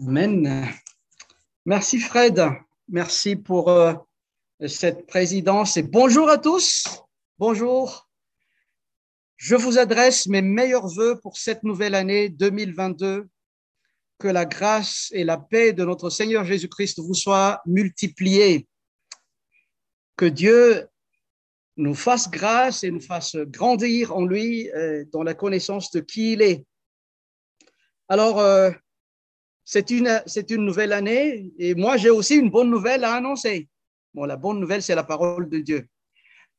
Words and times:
Amen. 0.00 0.68
Merci 1.64 1.98
Fred. 1.98 2.40
Merci 2.88 3.34
pour 3.34 3.68
euh, 3.68 3.94
cette 4.68 5.08
présidence 5.08 5.76
et 5.76 5.82
bonjour 5.82 6.30
à 6.30 6.38
tous. 6.38 6.86
Bonjour. 7.36 8.08
Je 9.36 9.56
vous 9.56 9.76
adresse 9.76 10.28
mes 10.28 10.40
meilleurs 10.40 10.86
voeux 10.86 11.18
pour 11.18 11.36
cette 11.36 11.64
nouvelle 11.64 11.96
année 11.96 12.28
2022. 12.28 13.28
Que 14.18 14.28
la 14.28 14.44
grâce 14.46 15.08
et 15.12 15.24
la 15.24 15.36
paix 15.36 15.72
de 15.72 15.84
notre 15.84 16.10
Seigneur 16.10 16.44
Jésus-Christ 16.44 17.00
vous 17.00 17.14
soient 17.14 17.60
multipliées. 17.66 18.68
Que 20.16 20.26
Dieu 20.26 20.86
nous 21.76 21.96
fasse 21.96 22.30
grâce 22.30 22.84
et 22.84 22.92
nous 22.92 23.00
fasse 23.00 23.34
grandir 23.34 24.14
en 24.14 24.24
lui 24.24 24.70
euh, 24.70 25.04
dans 25.12 25.24
la 25.24 25.34
connaissance 25.34 25.90
de 25.90 25.98
qui 25.98 26.34
il 26.34 26.42
est. 26.42 26.64
Alors, 28.08 28.38
euh, 28.38 28.70
c'est 29.70 29.90
une, 29.90 30.22
c'est 30.24 30.50
une 30.50 30.64
nouvelle 30.64 30.94
année 30.94 31.52
et 31.58 31.74
moi, 31.74 31.98
j'ai 31.98 32.08
aussi 32.08 32.36
une 32.36 32.48
bonne 32.48 32.70
nouvelle 32.70 33.04
à 33.04 33.12
annoncer. 33.12 33.68
Bon, 34.14 34.24
la 34.24 34.38
bonne 34.38 34.60
nouvelle, 34.60 34.82
c'est 34.82 34.94
la 34.94 35.04
parole 35.04 35.50
de 35.50 35.58
Dieu. 35.58 35.86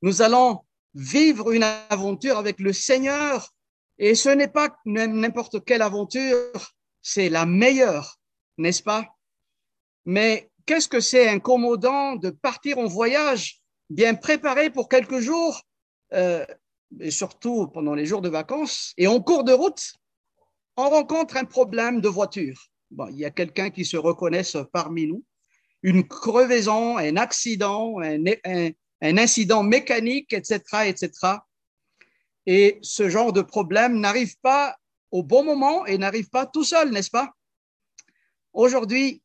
Nous 0.04 0.22
allons 0.22 0.60
vivre 0.94 1.52
une 1.52 1.64
aventure 1.64 2.38
avec 2.38 2.60
le 2.60 2.72
Seigneur 2.72 3.52
et 3.98 4.14
ce 4.14 4.30
n'est 4.30 4.48
pas 4.48 4.78
n'importe 4.86 5.66
quelle 5.66 5.82
aventure, 5.82 6.76
c'est 7.02 7.30
la 7.30 7.48
meilleure, 7.48 8.20
n'est-ce 8.60 8.84
pas? 8.84 9.08
Mais 10.06 10.52
qu'est-ce 10.68 10.88
que 10.88 11.00
c'est 11.00 11.30
incommodant 11.30 12.16
de 12.16 12.30
partir 12.30 12.78
en 12.78 12.86
voyage 12.86 13.60
bien 13.90 14.14
préparé 14.14 14.70
pour 14.70 14.88
quelques 14.88 15.20
jours, 15.20 15.64
euh, 16.14 16.46
et 17.00 17.10
surtout 17.10 17.70
pendant 17.70 17.96
les 17.96 18.06
jours 18.06 18.22
de 18.22 18.30
vacances, 18.30 18.94
et 18.98 19.08
en 19.08 19.20
cours 19.20 19.44
de 19.44 19.54
route, 19.54 19.94
on 20.78 20.92
rencontre 20.92 21.38
un 21.38 21.46
problème 21.46 22.02
de 22.02 22.08
voiture. 22.08 22.70
Il 22.92 23.18
y 23.18 23.26
a 23.26 23.32
quelqu'un 23.32 23.70
qui 23.70 23.86
se 23.86 23.98
reconnaisse 23.98 24.58
parmi 24.74 25.08
nous, 25.08 25.24
une 25.84 26.08
crevaison, 26.08 26.98
un 26.98 27.16
accident, 27.18 28.00
un, 28.00 28.24
un, 28.46 28.70
un 29.02 29.18
incident 29.18 29.64
mécanique, 29.64 30.34
etc., 30.34 30.60
etc. 30.86 31.12
Et 32.46 32.80
ce 32.82 33.10
genre 33.10 33.32
de 33.32 33.42
problème 33.42 34.00
n'arrive 34.00 34.36
pas 34.42 34.76
au 35.12 35.24
bon 35.24 35.44
moment 35.44 35.86
et 35.86 35.98
n'arrive 35.98 36.30
pas 36.30 36.46
tout 36.46 36.64
seul, 36.64 36.92
n'est-ce 36.92 37.12
pas? 37.12 37.32
Aujourd'hui, 38.54 39.22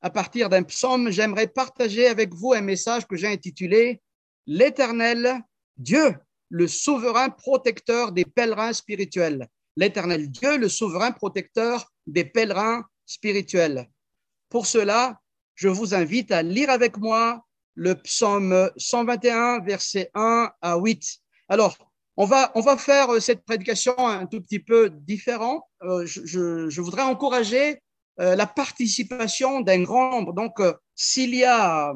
à 0.00 0.10
partir 0.10 0.48
d'un 0.48 0.62
psaume, 0.62 1.10
j'aimerais 1.10 1.48
partager 1.48 2.06
avec 2.06 2.34
vous 2.34 2.52
un 2.52 2.60
message 2.60 3.06
que 3.06 3.16
j'ai 3.16 3.28
intitulé 3.28 4.00
L'Éternel 4.46 5.42
Dieu, 5.76 6.14
le 6.48 6.66
souverain 6.66 7.30
protecteur 7.30 8.12
des 8.12 8.24
pèlerins 8.24 8.72
spirituels. 8.72 9.48
L'Éternel 9.76 10.30
Dieu, 10.30 10.56
le 10.56 10.68
souverain 10.68 11.12
protecteur 11.12 11.90
des 12.06 12.24
pèlerins 12.24 12.84
spirituels. 13.08 13.88
Pour 14.48 14.66
cela, 14.66 15.20
je 15.56 15.68
vous 15.68 15.94
invite 15.94 16.30
à 16.30 16.42
lire 16.42 16.70
avec 16.70 16.96
moi 16.98 17.44
le 17.74 17.96
psaume 17.96 18.70
121, 18.76 19.60
versets 19.60 20.10
1 20.14 20.52
à 20.62 20.76
8. 20.76 21.18
Alors, 21.48 21.76
on 22.16 22.24
va, 22.24 22.52
on 22.54 22.60
va 22.60 22.76
faire 22.76 23.20
cette 23.20 23.44
prédication 23.44 23.96
un 23.98 24.26
tout 24.26 24.40
petit 24.40 24.58
peu 24.60 24.90
différent. 24.90 25.68
Euh, 25.82 26.04
je, 26.06 26.68
je, 26.68 26.80
voudrais 26.80 27.02
encourager 27.02 27.80
euh, 28.20 28.34
la 28.34 28.46
participation 28.46 29.60
d'un 29.60 29.82
grand 29.82 30.10
nombre. 30.10 30.32
Donc, 30.32 30.58
euh, 30.58 30.72
s'il 30.96 31.34
y 31.34 31.44
a 31.44 31.94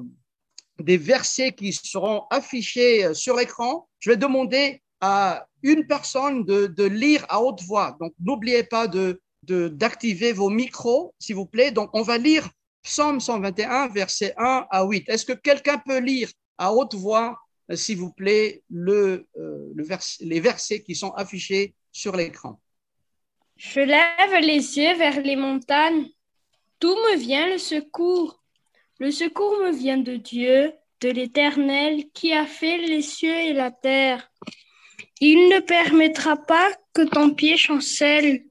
des 0.79 0.97
versets 0.97 1.53
qui 1.53 1.73
seront 1.73 2.23
affichés 2.31 3.05
euh, 3.05 3.15
sur 3.15 3.37
l'écran, 3.37 3.89
je 3.99 4.11
vais 4.11 4.17
demander 4.17 4.81
à 5.01 5.47
une 5.65 5.85
personne 5.87 6.45
de, 6.45 6.69
de 6.69 6.85
lire 6.85 7.27
à 7.29 7.43
haute 7.43 7.63
voix. 7.63 7.97
Donc, 7.99 8.13
n'oubliez 8.21 8.63
pas 8.63 8.87
de 8.87 9.21
d'activer 9.43 10.33
vos 10.33 10.51
micros, 10.51 11.15
s'il 11.19 11.37
vous 11.37 11.47
plaît. 11.47 11.71
Donc, 11.71 11.91
on 11.93 12.03
va 12.03 12.19
lire 12.19 12.49
Psaume 12.83 13.21
121, 13.21 13.89
versets 13.89 14.35
1 14.37 14.67
à 14.71 14.85
8. 14.85 15.09
Est-ce 15.09 15.25
que 15.25 15.33
quelqu'un 15.33 15.79
peut 15.79 15.99
lire 15.99 16.31
à 16.59 16.73
haute 16.73 16.95
voix, 16.95 17.39
s'il 17.75 17.99
vous 17.99 18.13
plaît, 18.13 18.63
le, 18.71 19.27
le 19.37 19.85
vers, 19.85 20.01
les 20.21 20.41
versets 20.41 20.83
qui 20.83 20.95
sont 20.95 21.11
affichés 21.13 21.75
sur 21.93 22.17
l'écran? 22.17 22.61
Je 23.57 23.81
lève 23.81 24.41
les 24.41 24.79
yeux 24.79 24.97
vers 24.97 25.21
les 25.21 25.37
montagnes. 25.37 26.09
D'où 26.81 26.89
me 26.89 27.17
vient 27.17 27.49
le 27.49 27.59
secours 27.59 28.43
Le 28.99 29.13
secours 29.13 29.57
me 29.59 29.71
vient 29.71 29.99
de 29.99 30.17
Dieu, 30.17 30.73
de 31.01 31.11
l'Éternel, 31.11 32.11
qui 32.13 32.33
a 32.33 32.47
fait 32.47 32.79
les 32.79 33.03
cieux 33.03 33.37
et 33.37 33.53
la 33.53 33.71
terre. 33.71 34.29
Il 35.21 35.49
ne 35.49 35.61
permettra 35.61 36.37
pas 36.37 36.73
que 36.93 37.03
ton 37.03 37.35
pied 37.35 37.57
chancelle. 37.57 38.45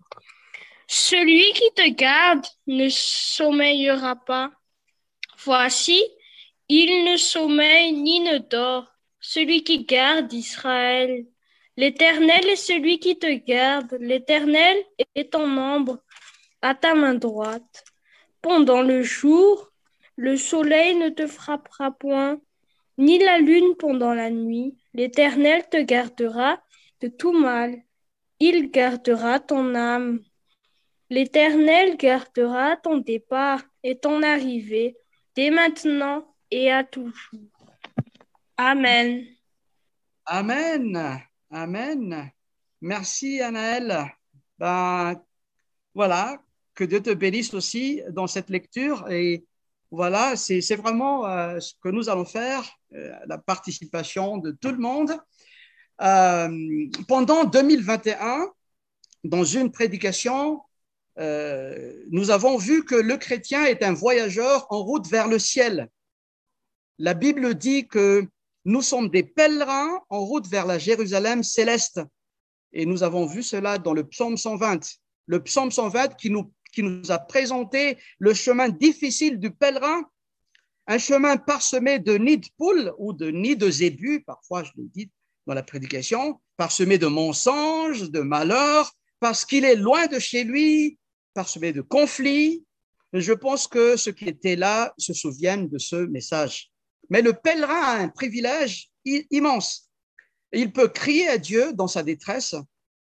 Celui 0.94 1.54
qui 1.54 1.72
te 1.74 1.88
garde 1.88 2.46
ne 2.68 2.90
sommeillera 2.90 4.18
pas. 4.18 4.52
Voici, 5.46 6.04
il 6.68 7.06
ne 7.06 7.16
sommeille 7.16 7.94
ni 7.94 8.20
ne 8.20 8.40
dort, 8.40 8.92
celui 9.22 9.64
qui 9.64 9.86
garde 9.86 10.34
Israël. 10.34 11.26
L'Éternel 11.78 12.46
est 12.46 12.58
celui 12.58 13.00
qui 13.00 13.18
te 13.18 13.32
garde, 13.32 13.96
l'Éternel 14.02 14.84
est 15.16 15.32
ton 15.32 15.58
ombre 15.58 16.04
à 16.62 16.76
ta 16.76 16.94
main 16.94 17.14
droite. 17.14 17.86
Pendant 18.42 18.82
le 18.82 19.02
jour, 19.02 19.72
le 20.18 20.36
soleil 20.36 20.96
ne 20.96 21.08
te 21.08 21.26
frappera 21.26 21.92
point, 21.92 22.42
ni 22.98 23.18
la 23.18 23.38
lune 23.38 23.78
pendant 23.80 24.14
la 24.14 24.30
nuit. 24.30 24.76
L'Éternel 24.94 25.64
te 25.70 25.78
gardera 25.78 26.62
de 27.00 27.08
tout 27.08 27.32
mal. 27.32 27.82
Il 28.42 28.72
gardera 28.72 29.40
ton 29.40 29.74
âme. 29.74 30.20
L'Éternel 31.12 31.98
gardera 31.98 32.78
ton 32.78 33.00
départ 33.00 33.62
et 33.84 33.98
ton 33.98 34.24
arrivée, 34.24 34.96
dès 35.36 35.50
maintenant 35.50 36.26
et 36.50 36.72
à 36.72 36.86
toujours. 36.86 37.12
Amen. 38.56 39.26
Amen. 40.26 41.22
Amen. 41.50 42.32
Merci, 42.80 43.42
Anaël. 43.42 44.10
Ben, 44.58 45.22
voilà, 45.94 46.42
que 46.76 46.86
Dieu 46.86 47.02
te 47.02 47.14
bénisse 47.14 47.54
aussi 47.54 48.02
dans 48.12 48.28
cette 48.28 48.50
lecture. 48.50 49.12
Et 49.12 49.46
voilà, 49.92 50.38
c'est 50.38 50.62
vraiment 50.78 51.28
euh, 51.28 51.60
ce 51.60 51.74
que 51.84 51.90
nous 51.90 52.08
allons 52.08 52.24
faire, 52.24 52.64
euh, 52.94 53.12
la 53.28 53.38
participation 53.38 54.38
de 54.38 54.52
tout 54.52 54.72
le 54.72 54.78
monde. 54.78 55.12
Euh, 56.02 56.88
pendant 57.10 57.44
2021, 57.44 58.48
dans 59.26 59.44
une 59.44 59.74
prédication, 59.74 60.62
euh, 61.20 61.94
nous 62.10 62.32
avons 62.32 62.58
vu 62.58 62.86
que 62.86 62.96
le 62.96 63.18
chrétien 63.18 63.66
est 63.66 63.84
un 63.84 63.94
voyageur 63.94 64.66
en 64.70 64.82
route 64.84 65.08
vers 65.08 65.28
le 65.28 65.40
ciel. 65.40 65.90
La 67.00 67.14
Bible 67.14 67.56
dit 67.56 67.88
que 67.88 68.28
nous 68.66 68.82
sommes 68.82 69.10
des 69.10 69.24
pèlerins 69.24 70.00
en 70.10 70.20
route 70.20 70.48
vers 70.48 70.66
la 70.66 70.78
Jérusalem 70.78 71.44
céleste. 71.44 72.02
Et 72.74 72.86
nous 72.86 73.04
avons 73.04 73.26
vu 73.26 73.44
cela 73.44 73.78
dans 73.78 73.94
le 73.94 74.08
psaume 74.08 74.38
120. 74.38 75.00
Le 75.26 75.44
psaume 75.44 75.72
120 75.72 76.16
qui 76.16 76.30
nous, 76.30 76.54
qui 76.72 76.84
nous 76.84 77.12
a 77.12 77.20
présenté 77.20 77.98
le 78.20 78.34
chemin 78.34 78.70
difficile 78.70 79.40
du 79.40 79.52
pèlerin, 79.52 80.04
un 80.88 80.98
chemin 80.98 81.38
parsemé 81.38 82.00
de 82.00 82.18
nids 82.18 82.38
de 82.38 82.48
poules 82.58 82.94
ou 82.98 83.14
de 83.14 83.30
nids 83.30 83.58
de 83.58 83.70
zébus, 83.70 84.22
parfois 84.22 84.64
je 84.64 84.72
le 84.78 84.84
dis 84.86 85.10
dans 85.48 85.54
la 85.54 85.64
prédication, 85.64 86.40
parsemé 86.58 86.98
de 86.98 87.08
mensonges, 87.08 88.10
de 88.12 88.22
malheurs, 88.22 88.92
parce 89.20 89.46
qu'il 89.46 89.66
est 89.66 89.76
loin 89.76 90.08
de 90.08 90.20
chez 90.20 90.44
lui, 90.44 90.98
parsemé 91.34 91.74
de 91.74 91.82
conflits. 91.82 92.66
Je 93.14 93.34
pense 93.34 93.68
que 93.68 93.98
ceux 93.98 94.12
qui 94.12 94.26
étaient 94.26 94.56
là 94.56 94.94
se 94.98 95.14
souviennent 95.14 95.68
de 95.68 95.78
ce 95.78 95.96
message. 95.96 96.72
Mais 97.10 97.22
le 97.22 97.34
pèlerin 97.34 97.82
a 97.82 97.98
un 97.98 98.10
privilège 98.10 98.90
immense. 99.06 99.90
Il 100.54 100.72
peut 100.72 100.88
crier 100.88 101.28
à 101.28 101.38
Dieu 101.38 101.74
dans 101.74 101.88
sa 101.88 102.04
détresse 102.04 102.56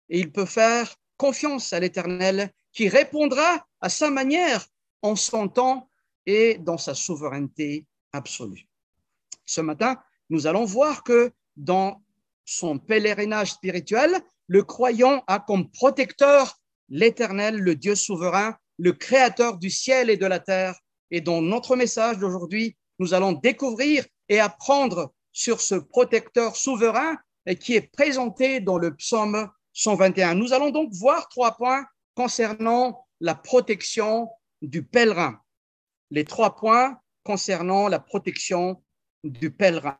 et 0.09 0.19
il 0.19 0.31
peut 0.31 0.45
faire 0.45 0.95
confiance 1.17 1.73
à 1.73 1.79
l'Éternel 1.79 2.51
qui 2.72 2.88
répondra 2.88 3.66
à 3.81 3.90
sa 3.90 4.09
manière 4.09 4.66
en 5.02 5.16
son 5.16 5.47
temps 5.47 5.90
et 6.26 6.58
dans 6.58 6.78
sa 6.78 6.93
souveraineté 6.93 7.85
absolue. 8.14 8.67
Ce 9.46 9.61
matin, 9.61 9.99
nous 10.29 10.47
allons 10.47 10.66
voir 10.66 11.03
que 11.03 11.31
dans 11.55 12.03
son 12.46 12.79
pèlerinage 12.79 13.53
spirituel, 13.53 14.11
le 14.47 14.64
croyant 14.64 15.23
a 15.28 15.40
comme 15.40 15.70
protecteur 15.72 16.59
l'Éternel, 16.90 17.58
le 17.58 17.76
Dieu 17.76 17.96
souverain, 17.96 18.58
le 18.78 18.94
Créateur 18.94 19.58
du 19.58 19.70
ciel 19.70 20.09
et 20.09 20.18
de 20.18 20.26
la 20.26 20.40
terre. 20.40 20.80
Et 21.12 21.22
dans 21.22 21.41
notre 21.41 21.76
message 21.76 22.18
d'aujourd'hui, 22.18 22.78
nous 23.00 23.14
allons 23.14 23.34
découvrir 23.34 24.06
et 24.28 24.40
apprendre 24.40 25.14
sur 25.32 25.62
ce 25.62 25.76
protecteur 25.76 26.56
souverain 26.56 27.18
qui 27.59 27.76
est 27.76 27.91
présenté 27.94 28.59
dans 28.59 28.78
le 28.78 28.96
psaume 28.96 29.50
121. 29.74 30.36
Nous 30.36 30.53
allons 30.53 30.72
donc 30.72 30.91
voir 30.94 31.28
trois 31.30 31.56
points 31.56 31.86
concernant 32.16 33.08
la 33.20 33.36
protection 33.36 34.30
du 34.62 34.84
pèlerin. 34.84 35.40
Les 36.12 36.26
trois 36.26 36.56
points 36.56 37.00
concernant 37.24 37.88
la 37.88 38.00
protection 38.00 38.84
du 39.24 39.52
pèlerin. 39.52 39.97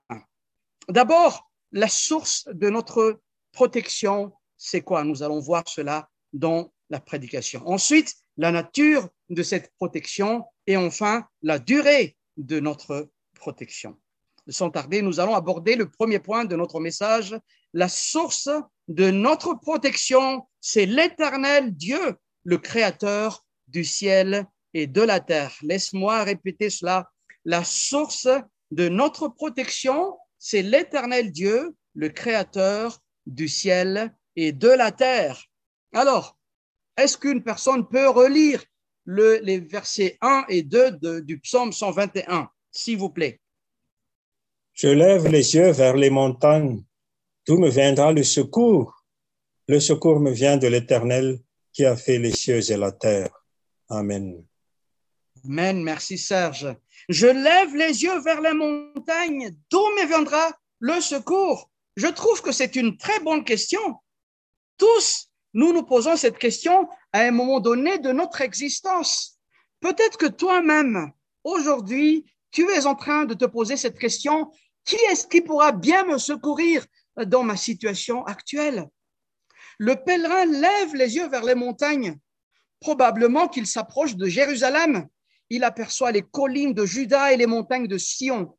D'abord, 0.88 1.50
la 1.72 1.88
source 1.88 2.48
de 2.52 2.70
notre 2.70 3.22
protection, 3.52 4.34
c'est 4.58 4.82
quoi? 4.82 5.04
Nous 5.04 5.24
allons 5.24 5.40
voir 5.40 5.68
cela 5.68 6.10
dans 6.34 6.72
la 6.90 7.00
prédication. 7.00 7.62
Ensuite, 7.68 8.16
la 8.38 8.52
nature 8.52 9.10
de 9.30 9.44
cette 9.44 9.72
protection 9.76 10.46
et 10.68 10.78
enfin 10.78 11.28
la 11.42 11.60
durée 11.60 12.16
de 12.38 12.60
notre 12.60 13.10
protection. 13.36 13.98
Sans 14.48 14.72
tarder, 14.72 15.02
nous 15.02 15.20
allons 15.20 15.36
aborder 15.36 15.76
le 15.76 15.90
premier 15.90 16.20
point 16.20 16.46
de 16.46 16.56
notre 16.56 16.80
message. 16.80 17.36
La 17.74 17.88
source 17.88 18.50
de 18.88 19.12
notre 19.12 19.54
protection, 19.54 20.48
c'est 20.60 20.88
l'éternel 20.88 21.76
Dieu, 21.76 22.16
le 22.44 22.58
créateur 22.58 23.46
du 23.68 23.84
ciel 23.84 24.46
et 24.74 24.88
de 24.88 25.02
la 25.02 25.20
terre. 25.20 25.56
Laisse-moi 25.62 26.24
répéter 26.24 26.70
cela. 26.70 27.10
La 27.46 27.64
source 27.64 28.28
de 28.72 28.90
notre 28.90 29.28
protection, 29.28 30.18
c'est 30.40 30.64
l'éternel 30.64 31.32
Dieu, 31.32 31.76
le 31.94 32.10
créateur 32.10 33.00
du 33.28 33.48
ciel 33.48 34.16
et 34.36 34.52
de 34.52 34.70
la 34.70 34.92
terre. 34.92 35.44
Alors, 35.94 36.39
est-ce 37.00 37.18
qu'une 37.18 37.44
personne 37.44 37.88
peut 37.88 38.10
relire 38.10 38.64
les 39.06 39.60
versets 39.60 40.18
1 40.22 40.46
et 40.50 40.64
2 40.64 41.22
du 41.22 41.40
psaume 41.40 41.74
121, 41.74 42.50
s'il 42.72 42.98
vous 42.98 43.10
plaît? 43.10 43.40
Je 44.74 44.88
lève 44.88 45.28
les 45.28 45.56
yeux 45.56 45.72
vers 45.72 45.96
les 45.96 46.10
montagnes. 46.10 46.84
D'où 47.46 47.58
me 47.58 47.70
viendra 47.70 48.14
le 48.14 48.24
secours? 48.24 49.04
Le 49.68 49.80
secours 49.80 50.20
me 50.20 50.32
vient 50.32 50.58
de 50.58 50.68
l'Éternel 50.68 51.40
qui 51.74 51.86
a 51.86 51.96
fait 51.96 52.18
les 52.18 52.32
cieux 52.32 52.72
et 52.72 52.78
la 52.78 52.92
terre. 52.92 53.32
Amen. 53.90 54.46
Amen. 55.46 55.84
Merci 55.84 56.18
Serge. 56.18 56.68
Je 57.08 57.28
lève 57.28 57.76
les 57.76 58.04
yeux 58.04 58.20
vers 58.22 58.42
les 58.42 58.54
montagnes. 58.54 59.56
D'où 59.70 59.86
me 59.98 60.08
viendra 60.08 60.52
le 60.80 61.02
secours? 61.02 61.72
Je 61.96 62.08
trouve 62.08 62.42
que 62.42 62.52
c'est 62.52 62.76
une 62.76 62.98
très 62.98 63.20
bonne 63.20 63.44
question. 63.44 63.96
Tous, 64.78 65.29
nous 65.54 65.74
nous 65.74 65.84
posons 65.84 66.16
cette 66.16 66.38
question 66.38 66.88
à 67.14 67.22
un 67.22 67.32
moment 67.32 67.60
donné 67.60 67.98
de 67.98 68.12
notre 68.12 68.42
existence. 68.42 69.40
Peut-être 69.80 70.18
que 70.18 70.26
toi-même, 70.26 71.12
aujourd'hui, 71.44 72.26
tu 72.52 72.70
es 72.72 72.86
en 72.86 72.96
train 72.96 73.26
de 73.26 73.34
te 73.34 73.46
poser 73.46 73.78
cette 73.78 73.98
question. 73.98 74.52
Qui 74.86 74.98
est-ce 75.12 75.28
qui 75.28 75.42
pourra 75.42 75.72
bien 75.72 76.04
me 76.06 76.18
secourir 76.18 76.86
dans 77.26 77.44
ma 77.44 77.58
situation 77.58 78.26
actuelle? 78.26 78.88
Le 79.78 79.96
pèlerin 79.96 80.46
lève 80.46 80.96
les 80.96 81.16
yeux 81.16 81.28
vers 81.30 81.44
les 81.44 81.56
montagnes. 81.56 82.18
Probablement 82.80 83.48
qu'il 83.48 83.68
s'approche 83.68 84.16
de 84.16 84.26
Jérusalem 84.26 85.08
il 85.50 85.64
aperçoit 85.64 86.12
les 86.12 86.22
collines 86.22 86.74
de 86.74 86.86
Juda 86.86 87.34
et 87.34 87.38
les 87.38 87.48
montagnes 87.48 87.88
de 87.88 87.98
Sion. 87.98 88.58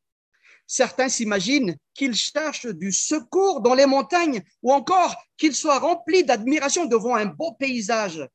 Certains 0.67 1.09
s'imaginent 1.09 1.77
qu'il 2.01 2.17
cherche 2.17 2.65
du 2.65 2.93
secours 2.93 3.61
dans 3.61 3.75
les 3.75 3.85
montagnes 3.85 4.43
ou 4.63 4.73
encore 4.73 5.15
qu'il 5.37 5.55
soit 5.55 5.79
rempli 5.79 6.25
d'admiration 6.25 6.87
devant 6.87 7.15
un 7.15 7.27
beau 7.27 7.53
paysage. 7.53 8.27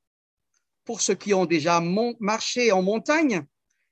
Pour 0.84 1.02
ceux 1.02 1.16
qui 1.16 1.34
ont 1.34 1.48
déjà 1.48 1.82
marché 2.20 2.72
en 2.72 2.84
montagne, 2.84 3.44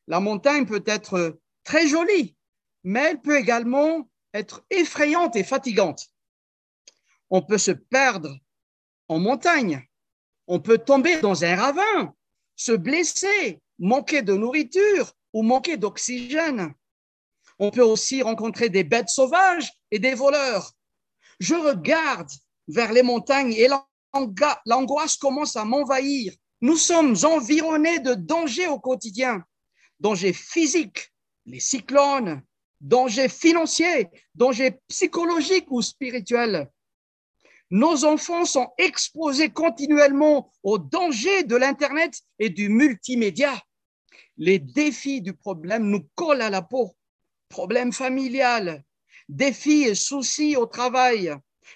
la 0.05 0.19
montagne 0.19 0.67
peut 0.67 0.83
être 0.85 1.39
très 1.63 1.87
jolie, 1.87 2.37
mais 2.83 2.99
elle 2.99 3.21
peut 3.21 3.39
également 3.39 4.07
être 4.35 4.63
effrayante 4.69 5.35
et 5.37 5.43
fatigante. 5.43 6.05
On 7.31 7.41
peut 7.41 7.57
se 7.57 7.71
perdre 7.71 8.29
en 9.07 9.17
montagne, 9.17 9.89
on 10.45 10.59
peut 10.59 10.77
tomber 10.77 11.19
dans 11.19 11.43
un 11.43 11.55
ravin, 11.55 12.13
se 12.55 12.73
blesser, 12.73 13.59
manquer 13.79 14.21
de 14.21 14.35
nourriture 14.35 15.13
ou 15.33 15.41
manquer 15.41 15.77
d'oxygène. 15.77 16.75
On 17.59 17.71
peut 17.71 17.83
aussi 17.83 18.21
rencontrer 18.21 18.69
des 18.69 18.83
bêtes 18.83 19.09
sauvages 19.09 19.71
et 19.91 19.99
des 19.99 20.13
voleurs. 20.13 20.71
Je 21.39 21.55
regarde 21.55 22.29
vers 22.67 22.91
les 22.93 23.03
montagnes 23.03 23.53
et 23.53 23.67
l'angoisse 24.65 25.17
commence 25.17 25.55
à 25.55 25.65
m'envahir. 25.65 26.33
Nous 26.61 26.77
sommes 26.77 27.15
environnés 27.23 27.99
de 27.99 28.13
dangers 28.13 28.67
au 28.67 28.79
quotidien, 28.79 29.43
dangers 29.99 30.33
physiques, 30.33 31.11
les 31.45 31.59
cyclones, 31.59 32.41
dangers 32.79 33.29
financiers, 33.29 34.09
dangers 34.33 34.79
psychologiques 34.87 35.69
ou 35.69 35.81
spirituels. 35.81 36.69
Nos 37.69 38.05
enfants 38.05 38.45
sont 38.45 38.69
exposés 38.77 39.49
continuellement 39.49 40.51
aux 40.61 40.77
dangers 40.77 41.43
de 41.43 41.55
l'Internet 41.55 42.21
et 42.39 42.49
du 42.49 42.69
multimédia 42.69 43.53
les 44.37 44.59
défis 44.59 45.21
du 45.21 45.33
problème 45.33 45.89
nous 45.89 46.07
collent 46.15 46.41
à 46.41 46.49
la 46.49 46.61
peau. 46.61 46.95
Problème 47.53 47.93
familial, 47.93 48.83
défis 49.29 49.83
et 49.83 49.93
soucis 49.93 50.55
au 50.55 50.65
travail, 50.65 51.35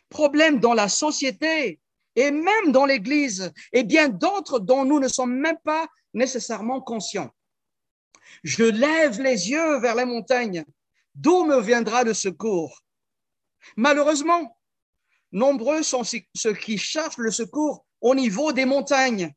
problèmes 0.09 0.59
dans 0.59 0.73
la 0.73 0.89
société 0.89 1.79
et 2.15 2.31
même 2.31 2.71
dans 2.71 2.87
l'Église, 2.87 3.53
et 3.71 3.83
bien 3.83 4.09
d'autres 4.09 4.57
dont 4.57 4.85
nous 4.85 4.99
ne 4.99 5.07
sommes 5.07 5.35
même 5.35 5.59
pas 5.63 5.87
nécessairement 6.15 6.81
conscients. 6.81 7.29
Je 8.43 8.63
lève 8.63 9.21
les 9.21 9.51
yeux 9.51 9.77
vers 9.77 9.93
les 9.93 10.05
montagnes. 10.05 10.65
D'où 11.13 11.43
me 11.43 11.61
viendra 11.61 12.03
le 12.03 12.15
secours? 12.15 12.81
Malheureusement, 13.75 14.57
nombreux 15.31 15.83
sont 15.83 16.03
ceux 16.03 16.53
qui 16.55 16.79
cherchent 16.79 17.19
le 17.19 17.29
secours 17.29 17.85
au 18.01 18.15
niveau 18.15 18.51
des 18.51 18.65
montagnes, 18.65 19.31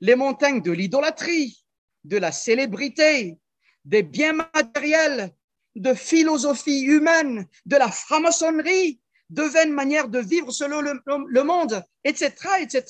les 0.00 0.14
montagnes 0.14 0.62
de 0.62 0.70
l'idolâtrie, 0.70 1.64
de 2.04 2.18
la 2.18 2.30
célébrité, 2.30 3.36
des 3.84 4.04
biens 4.04 4.34
matériels, 4.54 5.34
de 5.76 5.94
philosophie 5.94 6.82
humaine, 6.82 7.46
de 7.66 7.76
la 7.76 7.90
franc-maçonnerie, 7.90 9.00
de 9.30 9.42
vaines 9.42 9.72
manières 9.72 10.08
de 10.08 10.18
vivre 10.18 10.52
selon 10.52 10.80
le, 10.80 11.42
monde, 11.42 11.82
etc., 12.04 12.32
etc. 12.60 12.84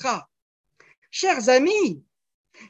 Chers 1.11 1.49
amis, 1.49 2.03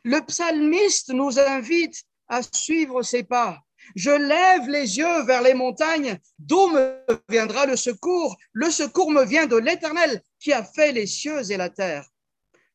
le 0.05 0.21
psalmiste 0.21 1.11
nous 1.11 1.39
invite 1.39 2.03
à 2.29 2.43
suivre 2.43 3.03
ses 3.03 3.23
pas. 3.23 3.59
Je 3.97 4.11
lève 4.11 4.69
les 4.69 4.99
yeux 4.99 5.23
vers 5.25 5.43
les 5.43 5.55
montagnes, 5.55 6.19
d'où 6.39 6.69
me 6.69 7.05
viendra 7.29 7.67
le 7.67 7.77
secours? 7.77 8.37
Le 8.53 8.71
secours 8.71 9.11
me 9.11 9.25
vient 9.25 9.47
de 9.47 9.57
l'Éternel 9.57 10.23
qui 10.39 10.53
a 10.53 10.63
fait 10.63 10.93
les 10.93 11.07
cieux 11.07 11.51
et 11.51 11.57
la 11.57 11.71
terre. 11.71 12.07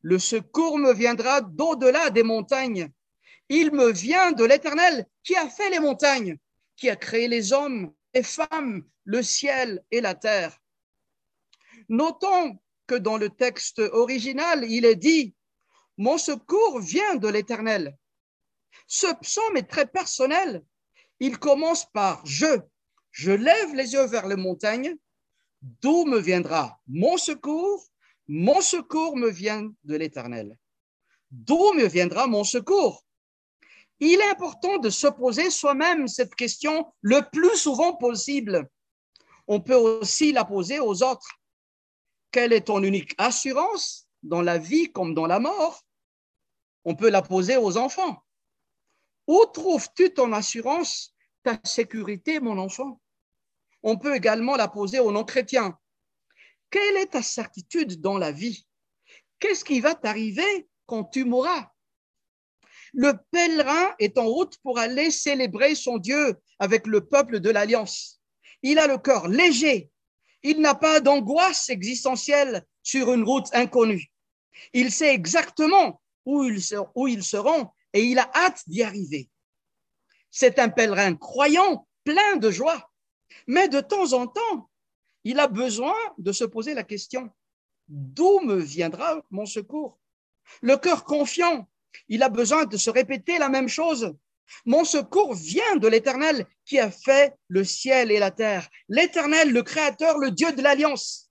Le 0.01 0.19
secours 0.19 0.77
me 0.77 0.93
viendra 0.93 1.41
d'au-delà 1.41 2.09
des 2.09 2.23
montagnes. 2.23 2.89
Il 3.49 3.71
me 3.71 3.91
vient 3.91 4.31
de 4.31 4.43
l'Éternel 4.43 5.05
qui 5.23 5.35
a 5.35 5.49
fait 5.49 5.69
les 5.69 5.79
montagnes, 5.79 6.37
qui 6.77 6.89
a 6.89 6.95
créé 6.95 7.27
les 7.27 7.51
hommes, 7.51 7.93
les 8.13 8.23
femmes, 8.23 8.87
le 9.03 9.21
ciel 9.21 9.83
et 9.91 9.99
la 9.99 10.15
terre. 10.15 10.57
Notons 11.89 12.59
que 12.85 12.95
dans 12.95 13.17
le 13.17 13.29
texte 13.29 13.79
original, 13.79 14.63
il 14.69 14.85
est 14.85 14.95
dit, 14.95 15.35
Mon 15.97 16.17
secours 16.17 16.79
vient 16.79 17.15
de 17.15 17.27
l'Éternel. 17.27 17.97
Ce 18.87 19.07
psaume 19.21 19.57
est 19.57 19.69
très 19.69 19.87
personnel. 19.87 20.63
Il 21.19 21.39
commence 21.39 21.85
par 21.91 22.25
Je. 22.25 22.61
Je 23.11 23.31
lève 23.31 23.73
les 23.73 23.93
yeux 23.93 24.05
vers 24.05 24.27
les 24.27 24.35
montagnes. 24.35 24.95
D'où 25.61 26.05
me 26.05 26.19
viendra 26.19 26.79
mon 26.87 27.17
secours? 27.17 27.83
Mon 28.27 28.61
secours 28.61 29.17
me 29.17 29.29
vient 29.29 29.73
de 29.83 29.95
l'Éternel. 29.95 30.57
D'où 31.31 31.73
me 31.73 31.87
viendra 31.87 32.27
mon 32.27 32.43
secours? 32.43 33.06
Il 33.99 34.19
est 34.19 34.29
important 34.29 34.77
de 34.77 34.89
se 34.89 35.07
poser 35.07 35.49
soi-même 35.49 36.07
cette 36.07 36.35
question 36.35 36.93
le 37.01 37.21
plus 37.31 37.57
souvent 37.57 37.95
possible. 37.95 38.69
On 39.47 39.61
peut 39.61 39.75
aussi 39.75 40.31
la 40.31 40.45
poser 40.45 40.79
aux 40.79 41.03
autres. 41.03 41.39
Quelle 42.31 42.53
est 42.53 42.67
ton 42.67 42.83
unique 42.83 43.15
assurance 43.17 44.07
dans 44.21 44.41
la 44.41 44.57
vie 44.57 44.91
comme 44.91 45.13
dans 45.13 45.25
la 45.25 45.39
mort? 45.39 45.83
On 46.85 46.95
peut 46.95 47.09
la 47.09 47.21
poser 47.21 47.57
aux 47.57 47.77
enfants. 47.77 48.23
Où 49.25 49.45
trouves-tu 49.53 50.13
ton 50.13 50.31
assurance, 50.31 51.13
ta 51.43 51.59
sécurité, 51.63 52.39
mon 52.39 52.57
enfant? 52.57 53.01
On 53.83 53.97
peut 53.97 54.15
également 54.15 54.55
la 54.55 54.67
poser 54.67 54.99
aux 54.99 55.11
non-chrétiens. 55.11 55.77
Quelle 56.69 56.97
est 56.97 57.11
ta 57.11 57.21
certitude 57.21 58.01
dans 58.01 58.17
la 58.17 58.31
vie? 58.31 58.67
Qu'est-ce 59.39 59.65
qui 59.65 59.79
va 59.79 59.95
t'arriver 59.95 60.67
quand 60.85 61.05
tu 61.05 61.25
mourras? 61.25 61.71
Le 62.93 63.13
pèlerin 63.31 63.95
est 63.99 64.17
en 64.17 64.25
route 64.25 64.57
pour 64.63 64.79
aller 64.79 65.11
célébrer 65.11 65.75
son 65.75 65.97
Dieu 65.97 66.37
avec 66.59 66.87
le 66.87 67.05
peuple 67.05 67.39
de 67.39 67.49
l'Alliance. 67.49 68.21
Il 68.63 68.79
a 68.79 68.87
le 68.87 68.97
cœur 68.97 69.27
léger. 69.27 69.89
Il 70.43 70.61
n'a 70.61 70.75
pas 70.75 70.99
d'angoisse 70.99 71.69
existentielle 71.69 72.65
sur 72.83 73.13
une 73.13 73.23
route 73.23 73.47
inconnue. 73.53 74.11
Il 74.73 74.91
sait 74.91 75.13
exactement 75.13 76.01
où 76.25 76.43
ils, 76.43 77.23
seront 77.23 77.69
et 77.93 78.03
il 78.03 78.19
a 78.19 78.29
hâte 78.35 78.63
d'y 78.67 78.83
arriver. 78.83 79.29
C'est 80.29 80.59
un 80.59 80.69
pèlerin 80.69 81.15
croyant, 81.15 81.87
plein 82.03 82.35
de 82.37 82.51
joie. 82.51 82.91
Mais 83.47 83.67
de 83.67 83.79
temps 83.79 84.13
en 84.13 84.27
temps, 84.27 84.69
il 85.23 85.39
a 85.39 85.47
besoin 85.47 85.95
de 86.17 86.31
se 86.31 86.43
poser 86.43 86.73
la 86.73 86.83
question, 86.83 87.29
d'où 87.87 88.39
me 88.41 88.55
viendra 88.55 89.21
mon 89.31 89.45
secours? 89.45 89.99
Le 90.61 90.77
cœur 90.77 91.03
confiant, 91.03 91.67
il 92.07 92.23
a 92.23 92.29
besoin 92.29 92.65
de 92.65 92.77
se 92.77 92.89
répéter 92.89 93.37
la 93.37 93.49
même 93.49 93.67
chose. 93.67 94.15
Mon 94.65 94.85
secours 94.85 95.33
vient 95.33 95.75
de 95.75 95.87
l'Éternel 95.87 96.45
qui 96.65 96.79
a 96.79 96.89
fait 96.89 97.35
le 97.47 97.63
ciel 97.63 98.11
et 98.11 98.19
la 98.19 98.31
terre. 98.31 98.69
L'Éternel, 98.87 99.51
le 99.51 99.63
Créateur, 99.63 100.17
le 100.17 100.31
Dieu 100.31 100.51
de 100.53 100.61
l'Alliance, 100.61 101.29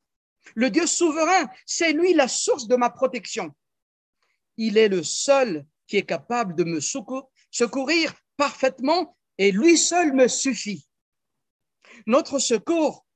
le 0.55 0.71
Dieu 0.71 0.87
souverain, 0.87 1.49
c'est 1.65 1.93
lui 1.93 2.15
la 2.15 2.29
source 2.29 2.69
de 2.69 2.77
ma 2.77 2.91
protection. 2.91 3.53
il 4.59 4.79
est 4.79 4.89
le 4.89 5.03
seul 5.03 5.67
qui 5.87 5.97
est 5.97 6.07
capable 6.07 6.55
de 6.55 6.65
me 6.65 6.81
secourir 6.81 8.15
parfaitement 8.37 9.17
et 9.39 9.53
lui 9.53 9.77
seul 9.77 10.13
me 10.15 10.29
suffit. 10.29 10.87
Notre 12.07 12.39
secours 12.39 13.07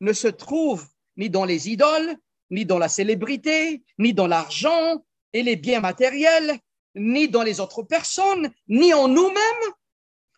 ne 0.00 0.12
se 0.12 0.28
trouve 0.28 0.86
ni 1.16 1.30
dans 1.30 1.44
les 1.44 1.68
idoles, 1.68 2.16
ni 2.50 2.64
dans 2.64 2.78
la 2.78 2.88
célébrité, 2.88 3.82
ni 3.98 4.14
dans 4.14 4.26
l'argent 4.26 5.04
et 5.32 5.42
les 5.42 5.56
biens 5.56 5.80
matériels, 5.80 6.58
ni 6.94 7.28
dans 7.28 7.42
les 7.42 7.60
autres 7.60 7.82
personnes, 7.82 8.50
ni 8.68 8.92
en 8.94 9.08
nous-mêmes. 9.08 9.72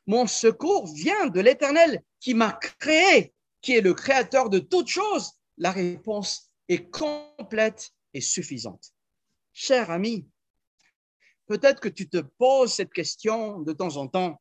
Mon 0.07 0.27
secours 0.27 0.87
vient 0.93 1.27
de 1.27 1.41
l'Éternel 1.41 2.03
qui 2.19 2.35
m'a 2.35 2.53
créé, 2.53 3.33
qui 3.61 3.77
est 3.77 3.81
le 3.81 3.95
créateur 3.95 4.51
de 4.51 4.59
toutes 4.59 4.89
choses. 4.89 5.33
La 5.59 5.71
réponse 5.71 6.51
est 6.69 6.91
complète 6.91 7.91
et 8.15 8.21
suffisante. 8.21 8.93
Cher 9.53 9.91
ami, 9.91 10.27
peut-être 11.47 11.81
que 11.81 11.89
tu 11.89 12.09
te 12.09 12.19
poses 12.19 12.75
cette 12.75 12.93
question 12.93 13.61
de 13.61 13.73
temps 13.73 13.97
en 13.97 14.09
temps. 14.09 14.41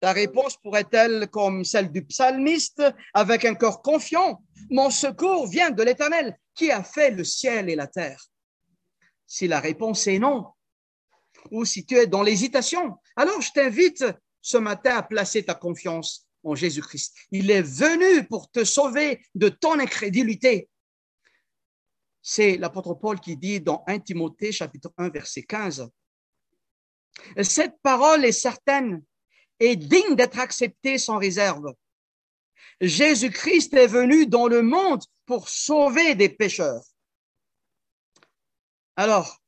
Ta 0.00 0.12
réponse 0.12 0.56
pourrait-elle 0.56 1.28
comme 1.28 1.64
celle 1.64 1.90
du 1.90 2.04
psalmiste, 2.04 2.82
avec 3.14 3.44
un 3.44 3.54
cœur 3.54 3.82
confiant, 3.82 4.42
mon 4.70 4.90
secours 4.90 5.46
vient 5.46 5.70
de 5.70 5.82
l'Éternel 5.82 6.38
qui 6.54 6.70
a 6.70 6.82
fait 6.82 7.10
le 7.10 7.24
ciel 7.24 7.68
et 7.68 7.74
la 7.76 7.86
terre. 7.86 8.26
Si 9.26 9.48
la 9.48 9.60
réponse 9.60 10.06
est 10.06 10.18
non, 10.18 10.46
ou 11.50 11.64
si 11.64 11.84
tu 11.84 11.96
es 11.96 12.06
dans 12.06 12.22
l'hésitation, 12.22 12.96
alors 13.16 13.40
je 13.40 13.52
t'invite 13.52 14.04
ce 14.40 14.56
matin 14.56 14.96
à 14.96 15.02
placer 15.02 15.44
ta 15.44 15.54
confiance 15.54 16.26
en 16.44 16.54
Jésus-Christ. 16.54 17.14
Il 17.30 17.50
est 17.50 17.62
venu 17.62 18.26
pour 18.26 18.50
te 18.50 18.64
sauver 18.64 19.20
de 19.34 19.48
ton 19.48 19.78
incrédulité. 19.78 20.68
C'est 22.22 22.56
l'apôtre 22.56 22.94
Paul 22.94 23.20
qui 23.20 23.36
dit 23.36 23.60
dans 23.60 23.84
1 23.86 24.00
Timothée 24.00 24.52
chapitre 24.52 24.92
1 24.96 25.10
verset 25.10 25.42
15. 25.42 25.88
Cette 27.42 27.80
parole 27.82 28.24
est 28.24 28.32
certaine 28.32 29.02
et 29.58 29.76
digne 29.76 30.14
d'être 30.14 30.38
acceptée 30.38 30.98
sans 30.98 31.18
réserve. 31.18 31.72
Jésus-Christ 32.80 33.74
est 33.74 33.86
venu 33.86 34.26
dans 34.26 34.48
le 34.48 34.62
monde 34.62 35.02
pour 35.24 35.48
sauver 35.48 36.14
des 36.14 36.28
pécheurs. 36.28 36.84
Alors, 38.96 39.40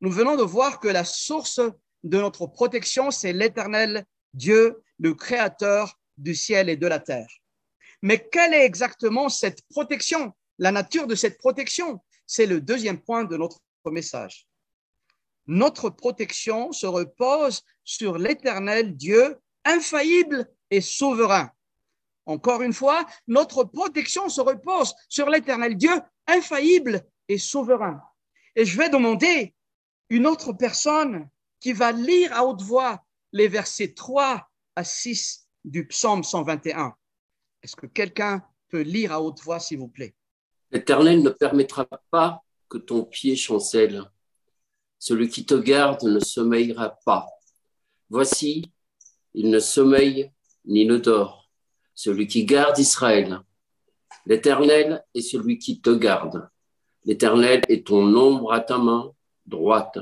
nous 0.00 0.10
venons 0.10 0.36
de 0.36 0.42
voir 0.42 0.80
que 0.80 0.88
la 0.88 1.04
source 1.04 1.60
de 2.04 2.18
notre 2.18 2.46
protection, 2.46 3.10
c'est 3.10 3.32
l'éternel 3.32 4.04
Dieu, 4.34 4.82
le 4.98 5.14
créateur 5.14 5.98
du 6.16 6.34
ciel 6.34 6.68
et 6.68 6.76
de 6.76 6.86
la 6.86 7.00
terre. 7.00 7.28
Mais 8.02 8.28
quelle 8.30 8.54
est 8.54 8.64
exactement 8.64 9.28
cette 9.28 9.62
protection 9.68 10.32
La 10.58 10.70
nature 10.70 11.06
de 11.06 11.14
cette 11.14 11.38
protection, 11.38 12.00
c'est 12.26 12.46
le 12.46 12.60
deuxième 12.60 13.00
point 13.00 13.24
de 13.24 13.36
notre 13.36 13.60
message. 13.90 14.46
Notre 15.46 15.88
protection 15.88 16.72
se 16.72 16.86
repose 16.86 17.62
sur 17.82 18.18
l'éternel 18.18 18.96
Dieu 18.96 19.38
infaillible 19.64 20.46
et 20.70 20.80
souverain. 20.80 21.50
Encore 22.26 22.60
une 22.60 22.74
fois, 22.74 23.06
notre 23.26 23.64
protection 23.64 24.28
se 24.28 24.42
repose 24.42 24.94
sur 25.08 25.30
l'éternel 25.30 25.76
Dieu 25.76 25.92
infaillible 26.26 27.02
et 27.28 27.38
souverain. 27.38 28.02
Et 28.54 28.66
je 28.66 28.76
vais 28.76 28.90
demander 28.90 29.54
une 30.10 30.26
autre 30.26 30.52
personne 30.52 31.28
qui 31.60 31.72
va 31.72 31.92
lire 31.92 32.32
à 32.32 32.44
haute 32.44 32.62
voix 32.62 33.04
les 33.32 33.48
versets 33.48 33.94
3 33.94 34.48
à 34.76 34.84
6 34.84 35.48
du 35.64 35.86
psaume 35.86 36.24
121. 36.24 36.94
Est-ce 37.62 37.76
que 37.76 37.86
quelqu'un 37.86 38.42
peut 38.68 38.80
lire 38.80 39.12
à 39.12 39.20
haute 39.20 39.40
voix, 39.42 39.60
s'il 39.60 39.78
vous 39.78 39.88
plaît? 39.88 40.14
L'Éternel 40.70 41.22
ne 41.22 41.30
permettra 41.30 41.86
pas 42.10 42.42
que 42.68 42.78
ton 42.78 43.04
pied 43.04 43.36
chancelle. 43.36 44.04
Celui 44.98 45.28
qui 45.28 45.44
te 45.44 45.54
garde 45.54 46.02
ne 46.04 46.20
sommeillera 46.20 46.98
pas. 47.04 47.26
Voici, 48.10 48.70
il 49.34 49.50
ne 49.50 49.58
sommeille 49.58 50.30
ni 50.64 50.86
ne 50.86 50.96
dort. 50.96 51.48
Celui 51.94 52.26
qui 52.26 52.44
garde 52.44 52.78
Israël. 52.78 53.40
L'Éternel 54.26 55.04
est 55.14 55.22
celui 55.22 55.58
qui 55.58 55.80
te 55.80 55.90
garde. 55.90 56.48
L'Éternel 57.04 57.62
est 57.68 57.86
ton 57.86 58.14
ombre 58.14 58.52
à 58.52 58.60
ta 58.60 58.78
main 58.78 59.12
droite. 59.48 59.98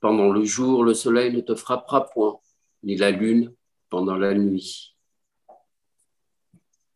Pendant 0.00 0.30
le 0.30 0.44
jour, 0.44 0.82
le 0.82 0.94
soleil 0.94 1.32
ne 1.34 1.40
te 1.40 1.54
frappera 1.54 2.06
point, 2.06 2.40
ni 2.82 2.96
la 2.96 3.10
lune 3.10 3.54
pendant 3.90 4.16
la 4.16 4.34
nuit. 4.34 4.96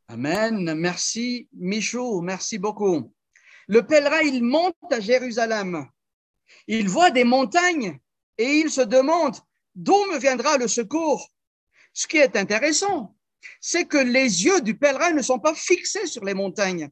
Amen. 0.09 0.75
Merci, 0.75 1.49
Michou. 1.53 2.21
Merci 2.21 2.59
beaucoup. 2.59 3.13
Le 3.67 3.87
pèlerin, 3.87 4.21
il 4.21 4.43
monte 4.43 4.77
à 4.91 5.01
Jérusalem. 5.01 5.87
Il 6.67 6.89
voit 6.89 7.11
des 7.11 7.25
montagnes 7.25 7.99
et 8.39 8.61
il 8.61 8.71
se 8.71 8.83
demande 8.83 9.37
d'où 9.75 9.97
me 10.13 10.19
viendra 10.19 10.57
le 10.57 10.69
secours. 10.69 11.29
Ce 11.93 12.07
qui 12.07 12.19
est 12.19 12.37
intéressant, 12.37 13.15
c'est 13.61 13.87
que 13.87 13.99
les 13.99 14.45
yeux 14.45 14.61
du 14.61 14.77
pèlerin 14.77 15.13
ne 15.13 15.23
sont 15.23 15.39
pas 15.39 15.55
fixés 15.55 16.07
sur 16.07 16.25
les 16.25 16.35
montagnes. 16.35 16.91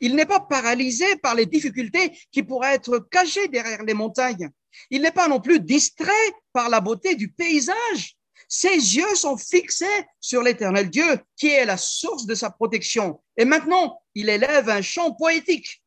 Il 0.00 0.14
n'est 0.14 0.26
pas 0.26 0.40
paralysé 0.40 1.16
par 1.16 1.34
les 1.34 1.46
difficultés 1.46 2.16
qui 2.32 2.42
pourraient 2.42 2.74
être 2.74 2.98
cachées 3.10 3.48
derrière 3.48 3.82
les 3.82 3.94
montagnes. 3.94 4.50
Il 4.90 5.02
n'est 5.02 5.12
pas 5.12 5.28
non 5.28 5.40
plus 5.40 5.60
distrait 5.60 6.12
par 6.52 6.68
la 6.68 6.80
beauté 6.80 7.14
du 7.14 7.30
paysage. 7.30 8.16
Ses 8.48 8.96
yeux 8.96 9.14
sont 9.14 9.36
fixés 9.36 10.06
sur 10.20 10.42
l'éternel 10.42 10.90
Dieu 10.90 11.18
qui 11.36 11.48
est 11.48 11.64
la 11.64 11.76
source 11.76 12.26
de 12.26 12.34
sa 12.34 12.50
protection. 12.50 13.20
Et 13.36 13.44
maintenant, 13.44 14.00
il 14.14 14.28
élève 14.28 14.68
un 14.68 14.82
chant 14.82 15.12
poétique. 15.12 15.82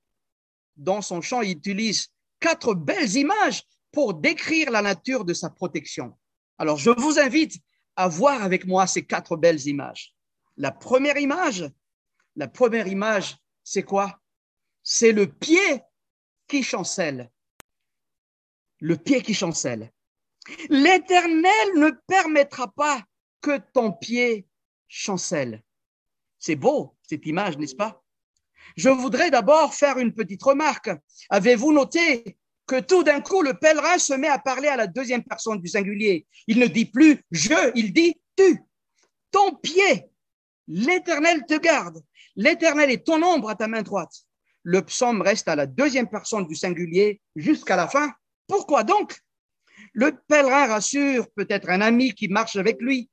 Dans 0.76 1.02
son 1.02 1.22
chant, 1.22 1.42
il 1.42 1.52
utilise 1.52 2.08
quatre 2.40 2.74
belles 2.74 3.16
images 3.16 3.64
pour 3.92 4.14
décrire 4.14 4.72
la 4.72 4.82
nature 4.82 5.26
de 5.26 5.34
sa 5.34 5.50
protection. 5.50 6.18
Alors, 6.58 6.78
je 6.78 6.90
vous 6.90 7.20
invite 7.20 7.56
à 7.96 8.08
voir 8.08 8.44
avec 8.44 8.66
moi 8.66 8.88
ces 8.88 9.06
quatre 9.06 9.36
belles 9.38 9.66
images. 9.68 10.14
La 10.56 10.72
première 10.72 11.18
image, 11.18 11.70
la 12.36 12.48
première 12.48 12.88
image, 12.88 13.38
c'est 13.70 13.84
quoi? 13.84 14.18
C'est 14.82 15.12
le 15.12 15.28
pied 15.28 15.82
qui 16.48 16.64
chancelle. 16.64 17.30
Le 18.80 18.96
pied 18.96 19.22
qui 19.22 19.34
chancelle. 19.34 19.92
L'Éternel 20.70 21.74
ne 21.76 21.92
permettra 22.08 22.70
pas 22.70 23.04
que 23.42 23.58
ton 23.74 23.92
pied 23.92 24.48
chancelle. 24.88 25.62
C'est 26.40 26.56
beau, 26.56 26.96
cette 27.02 27.26
image, 27.26 27.58
n'est-ce 27.58 27.76
pas? 27.76 28.02
Je 28.78 28.88
voudrais 28.88 29.32
d'abord 29.32 29.74
faire 29.74 29.98
une 29.98 30.14
petite 30.14 30.44
remarque. 30.44 30.90
Avez-vous 31.30 31.74
noté 31.74 32.38
que 32.68 32.80
tout 32.80 33.04
d'un 33.04 33.20
coup, 33.20 33.42
le 33.42 33.54
pèlerin 33.54 33.98
se 33.98 34.14
met 34.14 34.30
à 34.30 34.40
parler 34.40 34.70
à 34.70 34.78
la 34.78 34.88
deuxième 34.88 35.26
personne 35.26 35.60
du 35.60 35.68
singulier? 35.68 36.26
Il 36.48 36.60
ne 36.60 36.68
dit 36.68 36.86
plus 36.86 37.22
je, 37.32 37.74
il 37.76 37.92
dit 37.92 38.16
tu. 38.38 38.62
Ton 39.30 39.56
pied, 39.56 40.10
l'Éternel 40.68 41.46
te 41.48 41.58
garde. 41.58 42.04
L'Éternel 42.36 42.92
est 42.92 43.06
ton 43.06 43.22
ombre 43.24 43.50
à 43.50 43.56
ta 43.56 43.68
main 43.68 43.82
droite. 43.82 44.14
Le 44.64 44.82
psaume 44.82 45.22
reste 45.22 45.48
à 45.48 45.56
la 45.56 45.66
deuxième 45.66 46.10
personne 46.10 46.46
du 46.46 46.56
singulier 46.56 47.22
jusqu'à 47.36 47.76
la 47.76 47.88
fin. 47.88 48.12
Pourquoi 48.48 48.84
donc? 48.84 49.20
Le 49.94 50.12
pèlerin 50.28 50.68
rassure 50.68 51.28
peut-être 51.36 51.70
un 51.70 51.82
ami 51.82 52.14
qui 52.14 52.28
marche 52.28 52.56
avec 52.56 52.82
lui. 52.82 53.10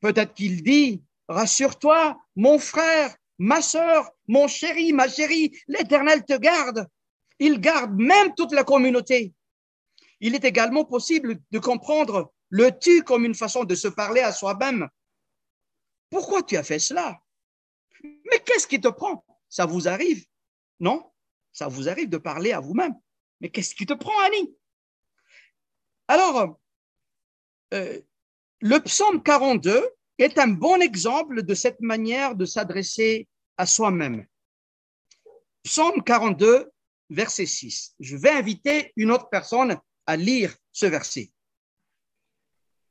Peut-être 0.00 0.34
qu'il 0.34 0.62
dit, 0.62 1.02
rassure-toi, 1.28 2.16
mon 2.36 2.58
frère, 2.58 3.14
ma 3.38 3.60
sœur, 3.60 4.10
mon 4.28 4.46
chéri, 4.48 4.92
ma 4.92 5.08
chérie, 5.08 5.56
l'Éternel 5.66 6.24
te 6.24 6.36
garde. 6.36 6.86
Il 7.38 7.60
garde 7.60 7.94
même 7.98 8.34
toute 8.36 8.52
la 8.52 8.64
communauté. 8.64 9.32
Il 10.20 10.34
est 10.34 10.44
également 10.44 10.84
possible 10.84 11.38
de 11.50 11.58
comprendre 11.58 12.32
le 12.50 12.70
tu 12.78 13.02
comme 13.02 13.24
une 13.24 13.34
façon 13.34 13.64
de 13.64 13.74
se 13.74 13.88
parler 13.88 14.20
à 14.20 14.32
soi-même. 14.32 14.88
Pourquoi 16.14 16.44
tu 16.44 16.56
as 16.56 16.62
fait 16.62 16.78
cela? 16.78 17.20
Mais 18.04 18.38
qu'est-ce 18.46 18.68
qui 18.68 18.80
te 18.80 18.86
prend? 18.86 19.26
Ça 19.48 19.66
vous 19.66 19.88
arrive 19.88 20.24
Non? 20.78 21.10
Ça 21.50 21.66
vous 21.66 21.88
arrive 21.88 22.08
de 22.08 22.18
parler 22.18 22.52
à 22.52 22.60
vous-même. 22.60 22.94
Mais 23.40 23.48
qu'est-ce 23.48 23.74
qui 23.74 23.84
te 23.84 23.94
prend, 23.94 24.16
Annie? 24.20 24.56
Alors, 26.06 26.56
euh, 27.72 28.00
le 28.60 28.78
psaume 28.78 29.24
42 29.24 29.90
est 30.18 30.38
un 30.38 30.46
bon 30.46 30.80
exemple 30.80 31.42
de 31.42 31.54
cette 31.54 31.80
manière 31.80 32.36
de 32.36 32.44
s'adresser 32.44 33.26
à 33.56 33.66
soi-même. 33.66 34.24
Psaume 35.64 36.00
42, 36.04 36.70
verset 37.10 37.46
6. 37.46 37.96
Je 37.98 38.16
vais 38.16 38.30
inviter 38.30 38.92
une 38.94 39.10
autre 39.10 39.28
personne 39.30 39.76
à 40.06 40.16
lire 40.16 40.54
ce 40.70 40.86
verset. 40.86 41.32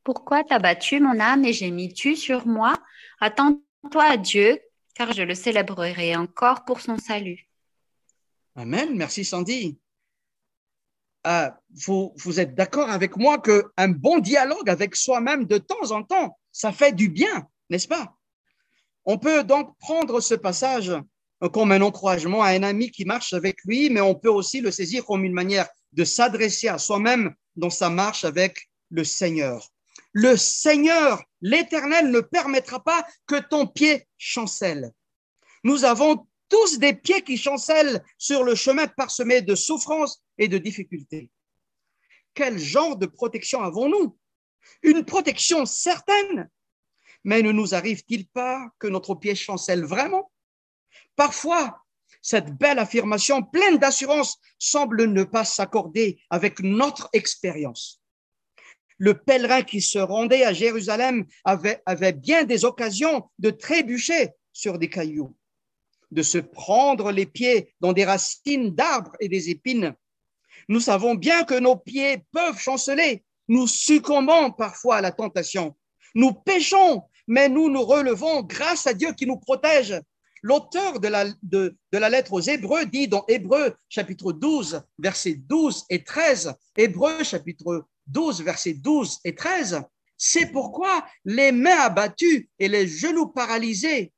Pourquoi 0.03 0.43
t'as 0.43 0.59
battu 0.59 0.99
mon 0.99 1.21
âme 1.21 1.45
et 1.45 1.53
gémis-tu 1.53 2.17
sur 2.17 2.45
moi? 2.45 2.73
Attends-toi 3.19 4.03
à 4.03 4.17
Dieu, 4.17 4.59
car 4.95 5.13
je 5.13 5.23
le 5.23 5.35
célébrerai 5.35 6.15
encore 6.15 6.65
pour 6.65 6.81
son 6.81 6.97
salut. 6.97 7.47
Amen. 8.55 8.95
Merci 8.95 9.25
Sandy. 9.25 9.79
Euh, 11.25 11.49
vous, 11.85 12.13
vous 12.17 12.39
êtes 12.39 12.53
d'accord 12.53 12.89
avec 12.89 13.15
moi 13.15 13.39
qu'un 13.39 13.87
bon 13.87 14.19
dialogue 14.19 14.69
avec 14.69 14.95
soi-même 14.95 15.45
de 15.45 15.57
temps 15.57 15.91
en 15.91 16.03
temps, 16.03 16.37
ça 16.51 16.71
fait 16.71 16.91
du 16.91 17.09
bien, 17.09 17.47
n'est-ce 17.69 17.87
pas? 17.87 18.15
On 19.05 19.17
peut 19.17 19.43
donc 19.43 19.77
prendre 19.79 20.19
ce 20.19 20.35
passage 20.35 20.91
comme 21.51 21.71
un 21.71 21.81
encouragement 21.81 22.41
à 22.41 22.49
un 22.49 22.63
ami 22.63 22.91
qui 22.91 23.05
marche 23.05 23.33
avec 23.33 23.57
lui, 23.65 23.89
mais 23.89 24.01
on 24.01 24.15
peut 24.15 24.29
aussi 24.29 24.61
le 24.61 24.71
saisir 24.71 25.05
comme 25.05 25.25
une 25.25 25.33
manière 25.33 25.67
de 25.91 26.03
s'adresser 26.03 26.67
à 26.67 26.77
soi-même 26.77 27.33
dans 27.55 27.69
sa 27.69 27.89
marche 27.89 28.23
avec 28.23 28.69
le 28.89 29.03
Seigneur. 29.03 29.72
Le 30.13 30.37
Seigneur, 30.37 31.23
l'Éternel, 31.41 32.11
ne 32.11 32.21
permettra 32.21 32.83
pas 32.83 33.05
que 33.25 33.39
ton 33.39 33.65
pied 33.67 34.07
chancelle. 34.17 34.91
Nous 35.63 35.85
avons 35.85 36.27
tous 36.49 36.77
des 36.77 36.93
pieds 36.93 37.23
qui 37.23 37.35
chancellent 37.35 38.03
sur 38.19 38.43
le 38.43 38.53
chemin 38.53 38.87
parsemé 38.87 39.41
de 39.41 39.55
souffrances 39.55 40.23
et 40.37 40.47
de 40.47 40.59
difficultés. 40.59 41.31
Quel 42.35 42.59
genre 42.59 42.95
de 42.95 43.07
protection 43.07 43.61
avons-nous? 43.63 44.15
Une 44.83 45.03
protection 45.03 45.65
certaine. 45.65 46.49
Mais 47.23 47.41
ne 47.41 47.51
nous 47.51 47.73
arrive-t-il 47.73 48.27
pas 48.27 48.69
que 48.77 48.87
notre 48.87 49.15
pied 49.15 49.33
chancelle 49.33 49.83
vraiment? 49.83 50.31
Parfois, 51.15 51.81
cette 52.21 52.51
belle 52.57 52.79
affirmation 52.79 53.41
pleine 53.41 53.77
d'assurance 53.77 54.37
semble 54.59 55.05
ne 55.05 55.23
pas 55.23 55.45
s'accorder 55.45 56.21
avec 56.29 56.59
notre 56.59 57.09
expérience. 57.13 58.02
Le 59.03 59.15
pèlerin 59.15 59.63
qui 59.63 59.81
se 59.81 59.99
rendait 59.99 60.45
à 60.45 60.53
Jérusalem 60.53 61.25
avait, 61.43 61.83
bien 62.13 62.45
des 62.45 62.63
occasions 62.63 63.29
de 63.37 63.49
trébucher 63.49 64.29
sur 64.53 64.79
des 64.79 64.89
cailloux, 64.89 65.35
de 66.11 66.23
se 66.23 66.37
prendre 66.37 67.11
les 67.11 67.25
pieds 67.25 67.75
dans 67.81 67.91
des 67.91 68.05
racines 68.05 68.73
d'arbres 68.73 69.11
et 69.19 69.27
des 69.27 69.49
épines. 69.49 69.93
Nous 70.69 70.79
savons 70.79 71.15
bien 71.15 71.43
que 71.43 71.59
nos 71.59 71.75
pieds 71.75 72.23
peuvent 72.31 72.57
chanceler. 72.57 73.25
Nous 73.49 73.67
succombons 73.67 74.51
parfois 74.51 74.95
à 74.95 75.01
la 75.01 75.11
tentation. 75.11 75.75
Nous 76.15 76.31
péchons, 76.31 77.03
mais 77.27 77.49
nous 77.49 77.69
nous 77.69 77.83
relevons 77.83 78.41
grâce 78.43 78.87
à 78.87 78.93
Dieu 78.93 79.11
qui 79.11 79.25
nous 79.25 79.37
protège 79.37 79.99
L'auteur 80.45 80.99
de 80.99 81.07
la, 81.07 81.25
de, 81.41 81.75
la 81.91 82.09
lettre 82.09 82.33
aux 82.33 82.41
Hébreux 82.41 82.85
dit 82.85 83.07
dans 83.07 83.23
Hébreux 83.29 83.75
chapitre 83.87 84.33
12, 84.33 84.81
versets 84.99 85.35
12 85.35 85.85
et 85.89 86.03
13, 86.03 86.53
Hébreux 86.75 87.23
chapitre 87.23 87.85
12, 88.07 88.41
versets 88.43 88.73
12 88.73 89.19
et 89.23 89.35
13, 89.35 89.81
c'est 90.17 90.51
pourquoi 90.51 91.05
les 91.25 91.51
mains 91.51 91.79
abattues 91.79 92.49
et 92.59 92.67
les 92.67 92.87
genoux 92.87 93.27
paralysés, 93.27 94.13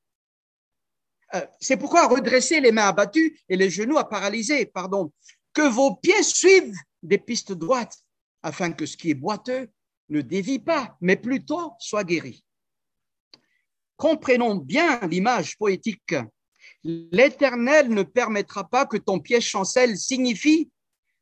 euh, 1.33 1.45
c'est 1.59 1.77
pourquoi 1.77 2.07
redresser 2.07 2.59
les 2.59 2.71
mains 2.71 2.87
abattues 2.87 3.39
et 3.49 3.55
les 3.55 3.69
genoux 3.69 3.97
à 3.97 4.07
paralyser, 4.07 4.65
pardon, 4.65 5.11
que 5.53 5.67
vos 5.67 5.95
pieds 5.95 6.23
suivent 6.23 6.75
des 7.01 7.17
pistes 7.17 7.53
droites, 7.53 7.97
afin 8.43 8.71
que 8.71 8.85
ce 8.85 8.97
qui 8.97 9.09
est 9.09 9.15
boiteux 9.15 9.69
ne 10.09 10.21
dévie 10.21 10.59
pas, 10.59 10.95
mais 11.01 11.15
plutôt 11.15 11.73
soit 11.79 12.03
guéri. 12.03 12.43
Comprenons 13.97 14.55
bien 14.55 14.99
l'image 15.07 15.57
poétique. 15.57 16.15
L'Éternel 16.83 17.89
ne 17.89 18.03
permettra 18.03 18.69
pas 18.69 18.85
que 18.85 18.97
ton 18.97 19.19
pied 19.19 19.41
chancelle 19.41 19.97
signifie 19.97 20.69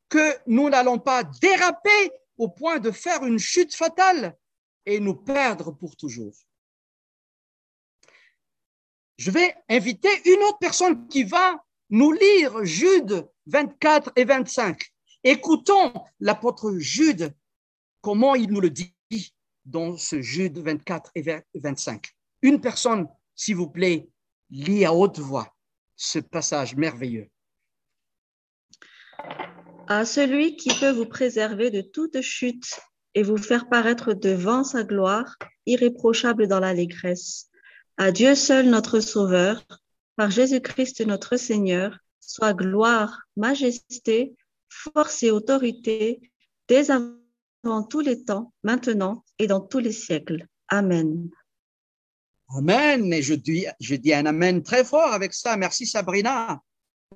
que 0.08 0.36
nous 0.46 0.68
n'allons 0.68 0.98
pas 0.98 1.24
déraper 1.24 2.10
au 2.38 2.48
point 2.48 2.78
de 2.78 2.90
faire 2.90 3.24
une 3.24 3.38
chute 3.38 3.74
fatale 3.74 4.36
et 4.86 5.00
nous 5.00 5.14
perdre 5.14 5.72
pour 5.72 5.96
toujours. 5.96 6.34
Je 9.16 9.30
vais 9.30 9.54
inviter 9.68 10.08
une 10.24 10.42
autre 10.42 10.58
personne 10.58 11.06
qui 11.08 11.24
va 11.24 11.64
nous 11.90 12.12
lire 12.12 12.64
Jude 12.64 13.28
24 13.46 14.12
et 14.16 14.24
25. 14.24 14.82
Écoutons 15.22 15.92
l'apôtre 16.20 16.76
Jude, 16.78 17.32
comment 18.00 18.34
il 18.34 18.50
nous 18.50 18.60
le 18.60 18.70
dit 18.70 18.94
dans 19.64 19.96
ce 19.96 20.20
Jude 20.20 20.58
24 20.58 21.12
et 21.14 21.22
25. 21.54 22.06
Une 22.42 22.60
personne, 22.60 23.08
s'il 23.34 23.56
vous 23.56 23.70
plaît, 23.70 24.08
lit 24.50 24.84
à 24.84 24.92
haute 24.92 25.18
voix 25.18 25.54
ce 25.96 26.18
passage 26.18 26.76
merveilleux. 26.76 27.30
À 29.86 30.06
celui 30.06 30.56
qui 30.56 30.70
peut 30.80 30.92
vous 30.92 31.04
préserver 31.04 31.70
de 31.70 31.82
toute 31.82 32.22
chute 32.22 32.80
et 33.14 33.22
vous 33.22 33.36
faire 33.36 33.68
paraître 33.68 34.14
devant 34.14 34.64
sa 34.64 34.82
gloire, 34.82 35.36
irréprochable 35.66 36.46
dans 36.46 36.60
l'allégresse. 36.60 37.50
À 37.98 38.10
Dieu 38.10 38.34
seul 38.34 38.70
notre 38.70 39.00
Sauveur, 39.00 39.62
par 40.16 40.30
Jésus-Christ 40.30 41.02
notre 41.06 41.36
Seigneur, 41.36 41.98
soit 42.18 42.54
gloire, 42.54 43.20
majesté, 43.36 44.34
force 44.68 45.22
et 45.22 45.30
autorité, 45.30 46.32
dès 46.66 46.90
avant 46.90 47.82
tous 47.88 48.00
les 48.00 48.24
temps, 48.24 48.52
maintenant 48.62 49.22
et 49.38 49.46
dans 49.46 49.60
tous 49.60 49.80
les 49.80 49.92
siècles. 49.92 50.46
Amen. 50.68 51.28
Amen. 52.56 53.12
Et 53.12 53.22
je 53.22 53.34
dis, 53.34 53.66
je 53.80 53.96
dis 53.96 54.14
un 54.14 54.24
Amen 54.24 54.62
très 54.62 54.84
fort 54.84 55.12
avec 55.12 55.34
ça. 55.34 55.56
Merci 55.58 55.86
Sabrina. 55.86 56.60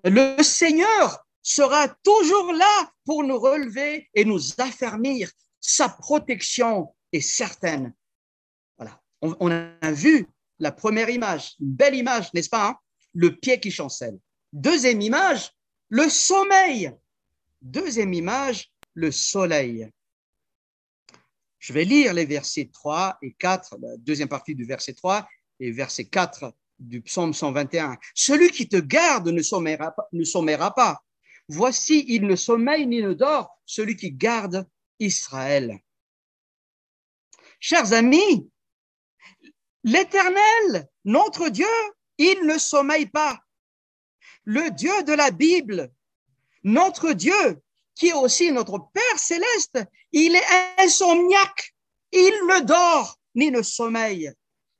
Le 0.04 0.42
Seigneur 0.42 1.24
sera 1.48 1.88
toujours 1.88 2.52
là 2.52 2.92
pour 3.06 3.24
nous 3.24 3.38
relever 3.38 4.10
et 4.12 4.26
nous 4.26 4.38
affermir. 4.58 5.30
Sa 5.60 5.88
protection 5.88 6.94
est 7.10 7.22
certaine. 7.22 7.94
Voilà. 8.76 9.00
On, 9.22 9.50
a 9.50 9.92
vu 9.92 10.26
la 10.58 10.72
première 10.72 11.08
image, 11.08 11.54
une 11.58 11.72
belle 11.72 11.94
image, 11.94 12.32
n'est-ce 12.34 12.50
pas? 12.50 12.68
Hein? 12.68 12.76
Le 13.14 13.34
pied 13.34 13.58
qui 13.60 13.70
chancelle. 13.70 14.18
Deuxième 14.52 15.00
image, 15.00 15.50
le 15.88 16.10
sommeil. 16.10 16.92
Deuxième 17.62 18.12
image, 18.12 18.70
le 18.92 19.10
soleil. 19.10 19.90
Je 21.58 21.72
vais 21.72 21.84
lire 21.84 22.12
les 22.12 22.26
versets 22.26 22.68
3 22.70 23.18
et 23.22 23.32
4, 23.32 23.78
la 23.80 23.96
deuxième 23.96 24.28
partie 24.28 24.54
du 24.54 24.64
verset 24.64 24.92
3 24.92 25.26
et 25.60 25.72
verset 25.72 26.04
4 26.04 26.52
du 26.78 27.00
psaume 27.00 27.32
121. 27.32 27.96
Celui 28.14 28.50
qui 28.50 28.68
te 28.68 28.76
garde 28.76 29.28
ne 29.28 29.42
sommeillera. 29.42 29.94
Ne 30.12 30.24
sommeillera 30.24 30.74
pas. 30.74 31.02
Voici, 31.48 32.04
il 32.08 32.26
ne 32.26 32.36
sommeille 32.36 32.86
ni 32.86 33.00
ne 33.00 33.14
dort, 33.14 33.58
celui 33.64 33.96
qui 33.96 34.12
garde 34.12 34.68
Israël. 34.98 35.78
Chers 37.60 37.92
amis, 37.92 38.50
l'Éternel, 39.82 40.88
notre 41.04 41.48
Dieu, 41.48 41.66
il 42.18 42.46
ne 42.46 42.58
sommeille 42.58 43.06
pas. 43.06 43.40
Le 44.44 44.70
Dieu 44.70 45.02
de 45.04 45.12
la 45.12 45.30
Bible, 45.30 45.90
notre 46.64 47.12
Dieu, 47.12 47.62
qui 47.94 48.08
est 48.08 48.14
aussi 48.14 48.52
notre 48.52 48.78
Père 48.92 49.18
céleste, 49.18 49.78
il 50.12 50.36
est 50.36 50.46
insomniaque. 50.78 51.74
Il 52.12 52.32
ne 52.46 52.60
dort 52.60 53.18
ni 53.34 53.50
ne 53.50 53.62
sommeille. 53.62 54.32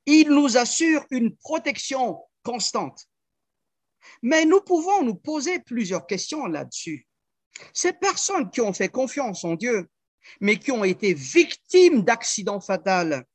Il 0.05 0.29
nous 0.29 0.57
assure 0.57 1.05
une 1.11 1.35
protection 1.35 2.19
constante. 2.43 3.07
Mais 4.21 4.45
nous 4.45 4.61
pouvons 4.61 5.03
nous 5.03 5.15
poser 5.15 5.59
plusieurs 5.59 6.05
questions 6.07 6.45
là-dessus. 6.45 7.07
Ces 7.73 7.93
personnes 7.93 8.49
qui 8.49 8.61
ont 8.61 8.73
fait 8.73 8.89
confiance 8.89 9.43
en 9.43 9.55
Dieu, 9.55 9.89
mais 10.39 10.57
qui 10.57 10.71
ont 10.71 10.83
été 10.83 11.13
victimes 11.13 12.03
d'accidents 12.03 12.61
fatals, 12.61 13.25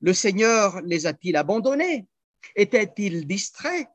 le 0.00 0.12
Seigneur 0.12 0.80
les 0.82 1.06
a-t-il 1.06 1.36
abandonnés 1.36 2.06
Étaient-ils 2.54 3.26
distraits? 3.26 3.88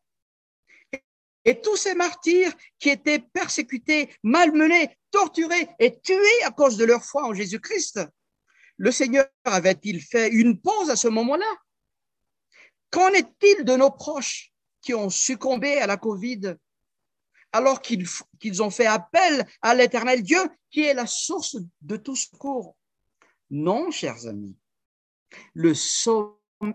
Et 1.46 1.60
tous 1.60 1.76
ces 1.76 1.94
martyrs 1.94 2.54
qui 2.80 2.90
étaient 2.90 3.20
persécutés, 3.20 4.14
malmenés, 4.24 4.98
torturés 5.12 5.68
et 5.80 6.00
tués 6.00 6.44
à 6.46 6.52
cause 6.52 6.78
de 6.78 6.86
leur 6.86 7.04
foi 7.04 7.26
en 7.26 7.34
Jésus-Christ, 7.34 8.00
le 8.78 8.92
Seigneur 8.92 9.28
avait-il 9.44 10.02
fait 10.02 10.30
une 10.30 10.60
pause 10.60 10.90
à 10.90 10.96
ce 10.96 11.08
moment-là? 11.10 11.52
Qu'en 12.92 13.10
est-il 13.10 13.66
de 13.66 13.76
nos 13.76 13.92
proches? 13.92 14.53
Qui 14.84 14.94
ont 14.94 15.10
succombé 15.10 15.80
à 15.80 15.88
la 15.88 15.98
Covid 15.98 16.56
alors 17.52 17.82
qu'ils 17.82 18.64
ont 18.64 18.70
fait 18.70 18.86
appel 18.86 19.48
à 19.62 19.74
l'éternel 19.74 20.22
Dieu 20.22 20.42
qui 20.70 20.82
est 20.82 20.94
la 20.94 21.08
source 21.08 21.58
de 21.82 21.98
tout 21.98 22.16
secours 22.16 22.76
Non, 23.50 23.90
chers 23.90 24.28
amis, 24.28 24.56
le, 25.56 25.74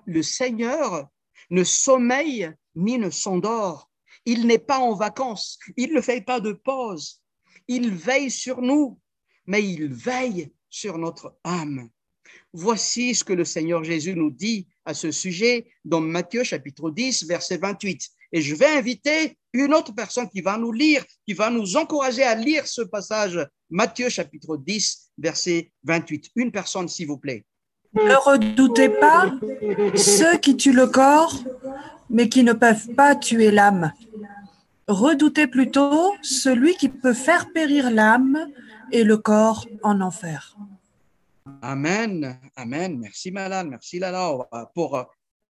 le 0.07 0.23
Seigneur 0.23 1.09
ne 1.51 1.63
sommeille 1.63 2.53
ni 2.75 2.99
ne 2.99 3.11
s'endort 3.11 3.89
il 4.29 4.47
n'est 4.47 4.59
pas 4.59 4.79
en 4.79 4.95
vacances, 4.95 5.59
il 5.79 5.95
ne 5.95 6.03
fait 6.03 6.21
pas 6.21 6.39
de 6.39 6.53
pause. 6.53 7.23
Il 7.67 7.95
veille 7.95 8.31
sur 8.31 8.61
nous, 8.61 9.01
mais 9.47 9.67
il 9.67 9.93
veille 9.93 10.53
sur 10.69 10.99
notre 10.99 11.39
âme. 11.45 11.89
Voici 12.53 13.15
ce 13.15 13.25
que 13.25 13.35
le 13.35 13.45
Seigneur 13.45 13.85
Jésus 13.85 14.15
nous 14.15 14.31
dit 14.31 14.67
à 14.87 14.95
ce 14.95 15.11
sujet 15.11 15.71
dans 15.85 16.01
Matthieu 16.01 16.45
chapitre 16.45 16.91
10, 16.91 17.27
verset 17.27 17.59
28. 17.59 18.09
Et 18.33 18.41
je 18.41 18.55
vais 18.55 18.67
inviter 18.67 19.37
une 19.53 19.75
autre 19.75 19.95
personne 19.95 20.29
qui 20.29 20.41
va 20.41 20.57
nous 20.57 20.73
lire, 20.73 21.05
qui 21.27 21.35
va 21.35 21.51
nous 21.51 21.77
encourager 21.77 22.23
à 22.23 22.35
lire 22.35 22.67
ce 22.67 22.83
passage, 22.83 23.39
Matthieu 23.71 24.09
chapitre 24.09 24.57
10, 24.57 25.11
verset 25.19 25.73
28. 25.85 26.31
Une 26.37 26.51
personne, 26.51 26.89
s'il 26.89 27.07
vous 27.07 27.19
plaît. 27.19 27.45
Ne 27.95 28.15
redoutez 28.15 28.89
pas 28.89 29.33
ceux 29.95 30.39
qui 30.39 30.57
tuent 30.57 30.73
le 30.73 30.87
corps, 30.87 31.43
mais 32.11 32.29
qui 32.29 32.45
ne 32.45 32.53
peuvent 32.53 32.95
pas 32.95 33.15
tuer 33.15 33.51
l'âme. 33.51 33.93
Redoutez 34.87 35.47
plutôt 35.47 36.15
celui 36.23 36.75
qui 36.77 36.89
peut 36.89 37.15
faire 37.15 37.53
périr 37.53 37.91
l'âme 37.91 38.47
et 38.91 39.05
le 39.05 39.19
corps 39.19 39.67
en 39.83 40.01
enfer. 40.01 40.57
Amen, 41.63 42.41
amen. 42.57 42.99
Merci 42.99 43.31
Madame, 43.31 43.71
merci 43.71 43.99
Lala 43.99 44.49
pour 44.75 44.97
euh, 44.97 45.05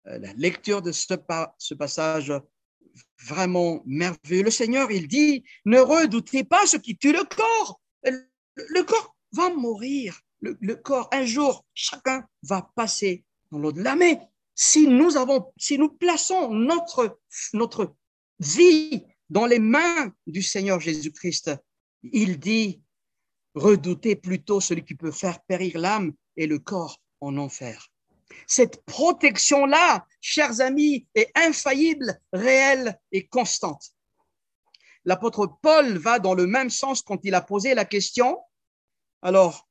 la 0.05 0.33
lecture 0.35 0.83
de 0.83 0.93
ce, 0.93 1.15
ce 1.59 1.75
passage 1.75 2.33
vraiment 3.25 3.83
merveilleux. 3.87 4.45
Le 4.45 4.51
Seigneur, 4.51 4.91
il 4.91 5.09
dit, 5.09 5.45
ne 5.65 5.79
redoutez 5.81 6.45
pas 6.45 6.67
ce 6.67 6.77
qui 6.77 6.97
tue 6.97 7.13
le 7.13 7.25
corps. 7.25 7.81
le 8.03 8.83
corps 8.83 9.17
va 9.33 9.51
mourir. 9.51 10.21
Le, 10.41 10.75
corps, 10.75 11.09
un 11.13 11.25
jour, 11.25 11.65
chacun 11.75 12.25
va 12.43 12.71
passer 12.77 13.25
dans 13.51 13.59
l'au-delà. 13.59 13.97
Mais 13.97 14.21
si 14.55 14.87
nous 14.87 15.17
avons, 15.17 15.53
si 15.57 15.79
nous 15.79 15.89
plaçons 15.89 16.51
notre, 16.53 17.19
notre 17.53 17.97
vie 18.39 19.03
dans 19.29 19.47
les 19.47 19.59
mains 19.59 20.13
du 20.27 20.43
Seigneur 20.43 20.79
Jésus-Christ, 20.79 21.51
il 22.05 22.39
dit, 22.39 22.83
redoutez 23.57 24.15
plutôt 24.15 24.61
celui 24.61 24.85
qui 24.85 24.95
peut 24.95 25.11
faire 25.11 25.41
périr 25.43 25.79
l'âme 25.79 26.13
et 26.37 26.47
le 26.47 26.59
corps 26.59 27.01
en 27.21 27.37
enfer. 27.39 27.89
Cette 28.47 28.85
protection-là, 28.85 30.07
chers 30.21 30.61
amis, 30.61 31.07
est 31.15 31.31
infaillible, 31.35 32.21
réelle 32.33 33.01
et 33.11 33.27
constante. 33.27 33.93
L'apôtre 35.05 35.59
Paul 35.63 35.97
va 35.99 36.19
dans 36.19 36.35
le 36.35 36.47
même 36.47 36.71
sens 36.71 37.03
quand 37.03 37.21
il 37.25 37.35
a 37.35 37.41
posé 37.41 37.75
la 37.75 37.85
question. 37.85 38.39
Alors, 39.23 39.69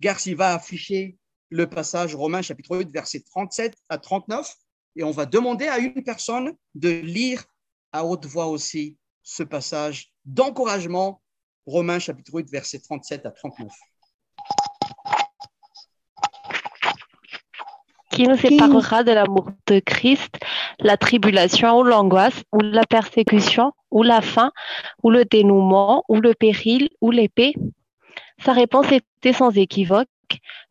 Garcia 0.00 0.36
va 0.36 0.54
afficher 0.54 1.18
le 1.50 1.68
passage 1.68 2.14
Romain 2.14 2.42
chapitre 2.42 2.76
8, 2.76 2.90
verset 2.90 3.20
37 3.20 3.74
à 3.88 3.98
39, 3.98 4.54
et 4.96 5.02
on 5.02 5.10
va 5.10 5.26
demander 5.26 5.66
à 5.66 5.78
une 5.78 6.04
personne 6.04 6.54
de 6.74 6.88
lire 6.88 7.44
à 7.92 8.04
haute 8.04 8.26
voix 8.26 8.46
aussi 8.46 8.96
ce 9.22 9.42
passage 9.42 10.12
d'encouragement, 10.24 11.22
Romains 11.66 11.98
chapitre 11.98 12.34
8, 12.34 12.50
verset 12.50 12.78
37 12.80 13.24
à 13.24 13.30
39. 13.30 13.72
Qui 18.10 18.28
nous 18.28 18.36
séparera 18.36 19.02
de 19.02 19.12
l'amour 19.12 19.48
de 19.66 19.80
Christ, 19.80 20.38
la 20.78 20.98
tribulation 20.98 21.78
ou 21.78 21.82
l'angoisse, 21.82 22.44
ou 22.52 22.60
la 22.60 22.84
persécution, 22.84 23.72
ou 23.90 24.02
la 24.02 24.20
faim, 24.20 24.52
ou 25.02 25.10
le 25.10 25.24
dénouement, 25.24 26.04
ou 26.08 26.20
le 26.20 26.34
péril, 26.34 26.90
ou 27.00 27.10
l'épée? 27.10 27.54
Sa 28.44 28.52
réponse 28.52 28.92
était 28.92 29.32
sans 29.32 29.56
équivoque, 29.56 30.08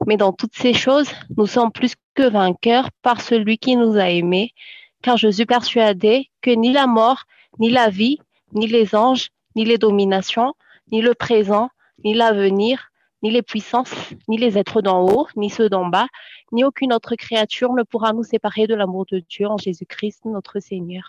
mais 0.06 0.16
dans 0.16 0.32
toutes 0.32 0.56
ces 0.56 0.76
choses, 0.76 1.10
nous 1.36 1.48
sommes 1.48 1.72
plus 1.72 1.96
que 2.14 2.30
vainqueurs 2.30 2.90
par 3.02 3.20
celui 3.20 3.58
qui 3.58 3.76
nous 3.76 3.98
a 3.98 4.10
aimés, 4.10 4.54
car 5.02 5.18
je 5.18 5.30
suis 5.30 5.48
persuadé 5.48 6.30
que 6.42 6.52
ni 6.52 6.72
la 6.72 6.86
mort, 6.86 7.24
ni 7.58 7.72
la 7.72 7.90
vie, 7.90 8.20
ni 8.54 8.68
les 8.68 8.94
anges, 8.94 9.30
ni 9.56 9.66
les 9.66 9.80
dominations, 9.80 10.54
ni 10.94 11.02
le 11.02 11.16
présent, 11.16 11.70
ni 12.06 12.14
l'avenir, 12.14 12.92
ni 13.24 13.32
les 13.32 13.42
puissances, 13.42 13.96
ni 14.28 14.38
les 14.38 14.60
êtres 14.60 14.84
d'en 14.84 15.04
haut, 15.04 15.28
ni 15.36 15.50
ceux 15.50 15.68
d'en 15.68 15.88
bas, 15.88 16.08
ni 16.52 16.64
aucune 16.64 16.94
autre 16.94 17.16
créature 17.16 17.74
ne 17.74 17.82
pourra 17.82 18.14
nous 18.14 18.24
séparer 18.24 18.68
de 18.68 18.76
l'amour 18.76 19.08
de 19.08 19.18
Dieu 19.20 19.48
en 19.48 19.58
Jésus-Christ 19.58 20.26
notre 20.26 20.60
Seigneur. 20.60 21.04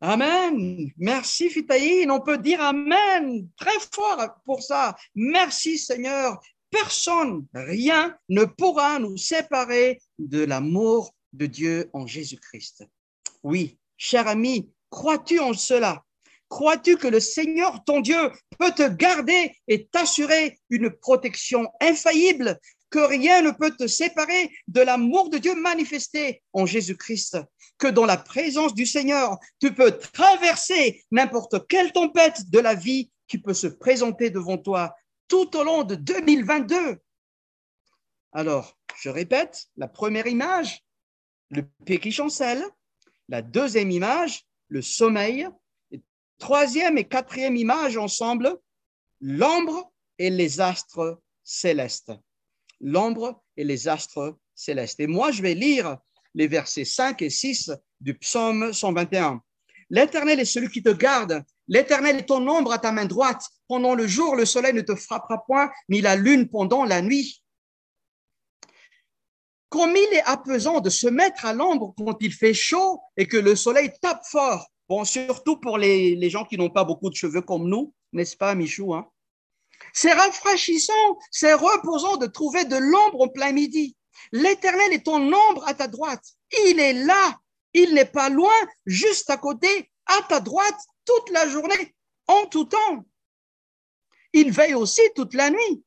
Amen. 0.00 0.88
Merci 0.98 1.50
Fitaïne. 1.50 2.12
On 2.12 2.20
peut 2.20 2.38
dire 2.38 2.60
Amen 2.60 3.48
très 3.56 3.78
fort 3.92 4.20
pour 4.44 4.62
ça. 4.62 4.94
Merci 5.16 5.76
Seigneur. 5.76 6.40
Personne, 6.70 7.44
rien 7.52 8.16
ne 8.28 8.44
pourra 8.44 9.00
nous 9.00 9.16
séparer 9.16 10.00
de 10.20 10.44
l'amour 10.44 11.12
de 11.32 11.46
Dieu 11.46 11.90
en 11.92 12.06
Jésus-Christ. 12.06 12.84
Oui, 13.42 13.78
cher 13.96 14.28
ami, 14.28 14.70
crois-tu 14.90 15.40
en 15.40 15.54
cela? 15.54 16.04
Crois-tu 16.52 16.98
que 16.98 17.08
le 17.08 17.18
Seigneur, 17.18 17.82
ton 17.82 18.00
Dieu, 18.00 18.30
peut 18.58 18.72
te 18.72 18.86
garder 18.86 19.56
et 19.68 19.86
t'assurer 19.86 20.60
une 20.68 20.90
protection 20.90 21.66
infaillible, 21.80 22.58
que 22.90 22.98
rien 22.98 23.40
ne 23.40 23.52
peut 23.52 23.74
te 23.74 23.86
séparer 23.86 24.54
de 24.68 24.82
l'amour 24.82 25.30
de 25.30 25.38
Dieu 25.38 25.54
manifesté 25.54 26.42
en 26.52 26.66
Jésus-Christ, 26.66 27.38
que 27.78 27.86
dans 27.86 28.04
la 28.04 28.18
présence 28.18 28.74
du 28.74 28.84
Seigneur, 28.84 29.38
tu 29.62 29.72
peux 29.72 29.92
traverser 29.92 31.02
n'importe 31.10 31.66
quelle 31.68 31.90
tempête 31.90 32.50
de 32.50 32.58
la 32.58 32.74
vie 32.74 33.10
qui 33.28 33.38
peut 33.38 33.54
se 33.54 33.68
présenter 33.68 34.28
devant 34.28 34.58
toi 34.58 34.94
tout 35.28 35.56
au 35.56 35.64
long 35.64 35.84
de 35.84 35.94
2022. 35.94 36.98
Alors, 38.32 38.76
je 39.00 39.08
répète, 39.08 39.68
la 39.78 39.88
première 39.88 40.26
image, 40.26 40.84
le 41.48 41.62
pied 41.86 41.98
qui 41.98 42.12
chancelle, 42.12 42.62
la 43.30 43.40
deuxième 43.40 43.90
image, 43.90 44.44
le 44.68 44.82
sommeil, 44.82 45.48
Troisième 46.42 46.98
et 46.98 47.04
quatrième 47.04 47.54
image 47.54 47.96
ensemble, 47.96 48.58
l'ombre 49.20 49.92
et 50.18 50.28
les 50.28 50.60
astres 50.60 51.22
célestes. 51.44 52.10
L'ombre 52.80 53.44
et 53.56 53.62
les 53.62 53.86
astres 53.86 54.36
célestes. 54.52 54.98
Et 54.98 55.06
moi, 55.06 55.30
je 55.30 55.40
vais 55.40 55.54
lire 55.54 55.98
les 56.34 56.48
versets 56.48 56.84
5 56.84 57.22
et 57.22 57.30
6 57.30 57.70
du 58.00 58.18
psaume 58.18 58.72
121. 58.72 59.40
L'Éternel 59.90 60.40
est 60.40 60.44
celui 60.44 60.68
qui 60.68 60.82
te 60.82 60.90
garde. 60.90 61.44
L'Éternel 61.68 62.16
est 62.16 62.26
ton 62.26 62.44
ombre 62.48 62.72
à 62.72 62.80
ta 62.80 62.90
main 62.90 63.06
droite. 63.06 63.44
Pendant 63.68 63.94
le 63.94 64.08
jour, 64.08 64.34
le 64.34 64.44
soleil 64.44 64.74
ne 64.74 64.80
te 64.80 64.96
frappera 64.96 65.44
point, 65.46 65.70
ni 65.88 66.00
la 66.00 66.16
lune 66.16 66.48
pendant 66.48 66.84
la 66.84 67.02
nuit. 67.02 67.40
Comme 69.68 69.94
il 69.94 70.08
est 70.12 70.24
apaisant 70.24 70.80
de 70.80 70.90
se 70.90 71.06
mettre 71.06 71.46
à 71.46 71.52
l'ombre 71.52 71.94
quand 71.96 72.16
il 72.20 72.32
fait 72.32 72.52
chaud 72.52 73.00
et 73.16 73.28
que 73.28 73.36
le 73.36 73.54
soleil 73.54 73.92
tape 74.02 74.24
fort, 74.28 74.71
Surtout 75.04 75.56
pour 75.56 75.78
les, 75.78 76.30
gens 76.30 76.44
qui 76.44 76.58
n'ont 76.58 76.70
pas 76.70 76.84
beaucoup 76.84 77.10
de 77.10 77.14
cheveux 77.14 77.40
comme 77.40 77.68
nous, 77.68 77.94
n'est-ce 78.12 78.36
pas, 78.36 78.54
Michou 78.54 78.94
hein? 78.94 79.08
C'est 79.92 80.12
rafraîchissant, 80.12 81.18
c'est 81.30 81.54
reposant 81.54 82.16
de 82.16 82.26
trouver 82.26 82.64
de 82.64 82.76
l'ombre 82.76 83.22
en 83.22 83.28
plein 83.28 83.52
midi. 83.52 83.96
L'Éternel 84.30 84.92
est 84.92 85.06
ton 85.06 85.20
ombre 85.32 85.66
à 85.66 85.74
ta 85.74 85.88
droite. 85.88 86.24
Il 86.66 86.78
est 86.78 86.92
là, 86.92 87.38
il 87.72 87.94
n'est 87.94 88.04
pas 88.04 88.28
loin, 88.28 88.54
juste 88.86 89.30
à 89.30 89.36
côté, 89.36 89.90
à 90.06 90.22
ta 90.28 90.40
droite, 90.40 90.78
toute 91.04 91.30
la 91.30 91.48
journée, 91.48 91.94
en 92.28 92.46
tout 92.46 92.66
temps. 92.66 93.04
Il 94.32 94.52
veille 94.52 94.74
aussi 94.74 95.02
toute 95.14 95.34
la 95.34 95.50
nuit. 95.50 95.84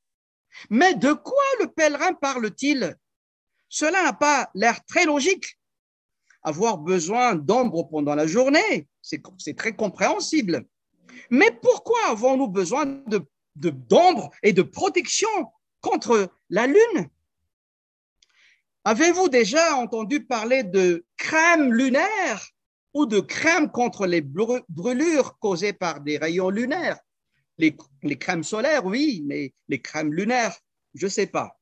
Mais 0.70 0.94
de 0.96 1.13
quoi 1.13 1.44
le 1.62 1.68
pèlerin 1.68 2.13
parle-t-il? 2.13 2.98
Cela 3.70 4.04
n'a 4.04 4.13
pas 4.13 4.50
l'air 4.56 4.84
très 4.86 5.06
logique. 5.06 5.58
Avoir 6.44 6.78
besoin 6.78 7.36
d'ombre 7.36 7.84
pendant 7.89 8.15
la 8.15 8.28
journée, 8.28 8.88
c'est 9.38 9.56
très 9.56 9.76
compréhensible. 9.76 10.65
Mais 11.30 11.52
pourquoi 11.62 12.10
avons-nous 12.10 12.48
besoin 12.48 12.86
d'ombre 13.56 14.32
et 14.44 14.54
de 14.54 14.62
protection 14.62 15.30
contre 15.82 16.30
la 16.50 16.68
lune? 16.68 17.10
Avez-vous 18.84 19.30
déjà 19.30 19.76
entendu 19.78 20.26
parler 20.26 20.63
de 20.63 21.06
crème 21.18 21.74
lunaire 21.74 22.50
ou 22.94 23.06
de 23.06 23.20
crème 23.20 23.72
contre 23.72 24.06
les 24.06 24.22
brûlures 24.22 25.38
causées 25.39 25.74
par 25.74 26.02
des 26.02 26.18
rayons 26.18 26.50
lunaires? 26.50 27.00
Les 27.58 27.76
crèmes 28.20 28.44
solaires, 28.44 28.86
oui, 28.86 29.24
mais 29.26 29.54
les 29.68 29.82
crèmes 29.82 30.13
lunaires, 30.13 30.56
je 30.94 31.06
ne 31.06 31.12
sais 31.12 31.28
pas. 31.28 31.58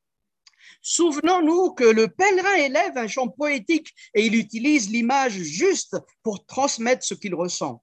Souvenons-nous 0.82 1.72
que 1.72 1.84
le 1.84 2.08
pèlerin 2.08 2.54
élève 2.54 2.96
un 2.96 3.08
chant 3.08 3.28
poétique 3.28 3.94
et 4.14 4.26
il 4.26 4.34
utilise 4.34 4.90
l'image 4.90 5.32
juste 5.32 5.96
pour 6.22 6.44
transmettre 6.46 7.04
ce 7.04 7.14
qu'il 7.14 7.34
ressent. 7.34 7.82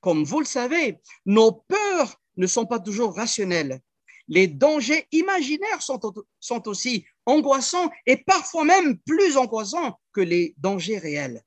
Comme 0.00 0.24
vous 0.24 0.40
le 0.40 0.46
savez, 0.46 0.98
nos 1.26 1.52
peurs 1.52 2.16
ne 2.36 2.46
sont 2.46 2.66
pas 2.66 2.80
toujours 2.80 3.14
rationnelles. 3.14 3.80
Les 4.28 4.46
dangers 4.46 5.06
imaginaires 5.12 5.82
sont, 5.82 6.68
aussi 6.68 7.04
angoissants 7.26 7.90
et 8.06 8.16
parfois 8.16 8.64
même 8.64 8.98
plus 8.98 9.36
angoissants 9.36 9.98
que 10.12 10.20
les 10.20 10.54
dangers 10.56 10.98
réels. 10.98 11.42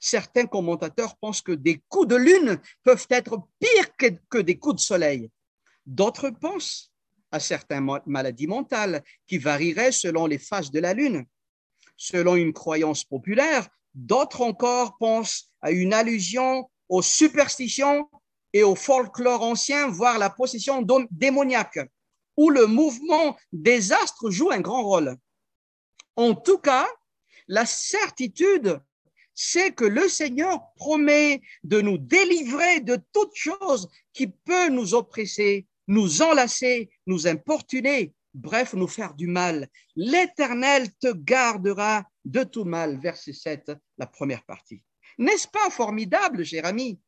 Certains 0.00 0.46
commentateurs 0.46 1.16
pensent 1.16 1.42
que 1.42 1.52
des 1.52 1.82
coups 1.88 2.08
de 2.08 2.16
lune 2.16 2.60
peuvent 2.82 3.06
être 3.10 3.38
pires 3.58 4.18
que 4.28 4.38
des 4.38 4.58
coups 4.58 4.76
de 4.76 4.80
soleil. 4.80 5.30
D'autres 5.86 6.30
pensent 6.30 6.89
à 7.32 7.40
certaines 7.40 7.88
maladies 8.06 8.46
mentales 8.46 9.02
qui 9.26 9.38
varieraient 9.38 9.92
selon 9.92 10.26
les 10.26 10.38
phases 10.38 10.70
de 10.70 10.80
la 10.80 10.94
Lune. 10.94 11.24
Selon 11.96 12.36
une 12.36 12.52
croyance 12.52 13.04
populaire, 13.04 13.68
d'autres 13.94 14.40
encore 14.42 14.96
pensent 14.98 15.50
à 15.60 15.70
une 15.70 15.92
allusion 15.92 16.70
aux 16.88 17.02
superstitions 17.02 18.08
et 18.52 18.62
au 18.62 18.74
folklore 18.74 19.42
ancien, 19.42 19.88
voire 19.88 20.18
la 20.18 20.30
possession 20.30 20.84
démoniaque, 21.10 21.78
où 22.36 22.50
le 22.50 22.66
mouvement 22.66 23.36
des 23.52 23.92
astres 23.92 24.30
joue 24.30 24.50
un 24.50 24.60
grand 24.60 24.82
rôle. 24.82 25.16
En 26.16 26.34
tout 26.34 26.58
cas, 26.58 26.88
la 27.46 27.66
certitude, 27.66 28.80
c'est 29.34 29.72
que 29.72 29.84
le 29.84 30.08
Seigneur 30.08 30.60
promet 30.76 31.40
de 31.64 31.80
nous 31.80 31.98
délivrer 31.98 32.80
de 32.80 32.98
toute 33.12 33.34
chose 33.34 33.88
qui 34.12 34.26
peut 34.26 34.68
nous 34.68 34.94
oppresser 34.94 35.66
nous 35.90 36.22
enlacer, 36.22 36.88
nous 37.06 37.26
importuner, 37.26 38.14
bref, 38.32 38.74
nous 38.74 38.86
faire 38.86 39.12
du 39.12 39.26
mal. 39.26 39.68
L'Éternel 39.96 40.88
te 41.00 41.12
gardera 41.12 42.04
de 42.24 42.44
tout 42.44 42.64
mal. 42.64 43.00
Verset 43.00 43.32
7, 43.32 43.72
la 43.98 44.06
première 44.06 44.44
partie. 44.44 44.84
N'est-ce 45.18 45.48
pas 45.48 45.68
formidable, 45.68 46.44
Jérémie 46.44 47.00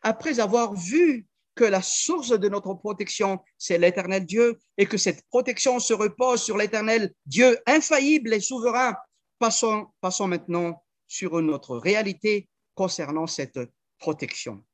Après 0.00 0.40
avoir 0.40 0.72
vu 0.72 1.26
que 1.54 1.64
la 1.64 1.82
source 1.82 2.30
de 2.30 2.48
notre 2.48 2.72
protection, 2.72 3.40
c'est 3.58 3.76
l'Éternel 3.76 4.24
Dieu, 4.24 4.58
et 4.78 4.86
que 4.86 4.96
cette 4.96 5.22
protection 5.28 5.78
se 5.78 5.92
repose 5.92 6.42
sur 6.42 6.56
l'Éternel 6.56 7.12
Dieu 7.26 7.58
infaillible 7.66 8.32
et 8.32 8.40
souverain, 8.40 8.96
passons, 9.38 9.88
passons 10.00 10.28
maintenant 10.28 10.82
sur 11.06 11.42
notre 11.42 11.76
réalité 11.76 12.48
concernant 12.74 13.26
cette 13.26 13.60
protection. 13.98 14.64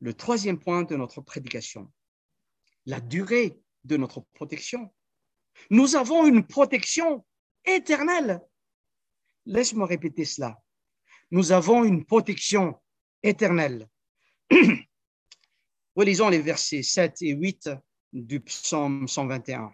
Le 0.00 0.12
troisième 0.12 0.58
point 0.58 0.82
de 0.82 0.96
notre 0.96 1.22
prédication 1.22 1.90
la 2.86 3.00
durée 3.00 3.58
de 3.84 3.96
notre 3.96 4.20
protection. 4.34 4.92
Nous 5.70 5.96
avons 5.96 6.26
une 6.26 6.46
protection 6.46 7.24
éternelle. 7.64 8.40
Laisse-moi 9.46 9.86
répéter 9.86 10.24
cela. 10.24 10.60
Nous 11.30 11.52
avons 11.52 11.84
une 11.84 12.04
protection 12.04 12.80
éternelle. 13.22 13.88
Relisons 15.96 16.28
les 16.28 16.40
versets 16.40 16.82
7 16.82 17.22
et 17.22 17.30
8 17.30 17.70
du 18.12 18.40
psaume 18.40 19.08
121. 19.08 19.72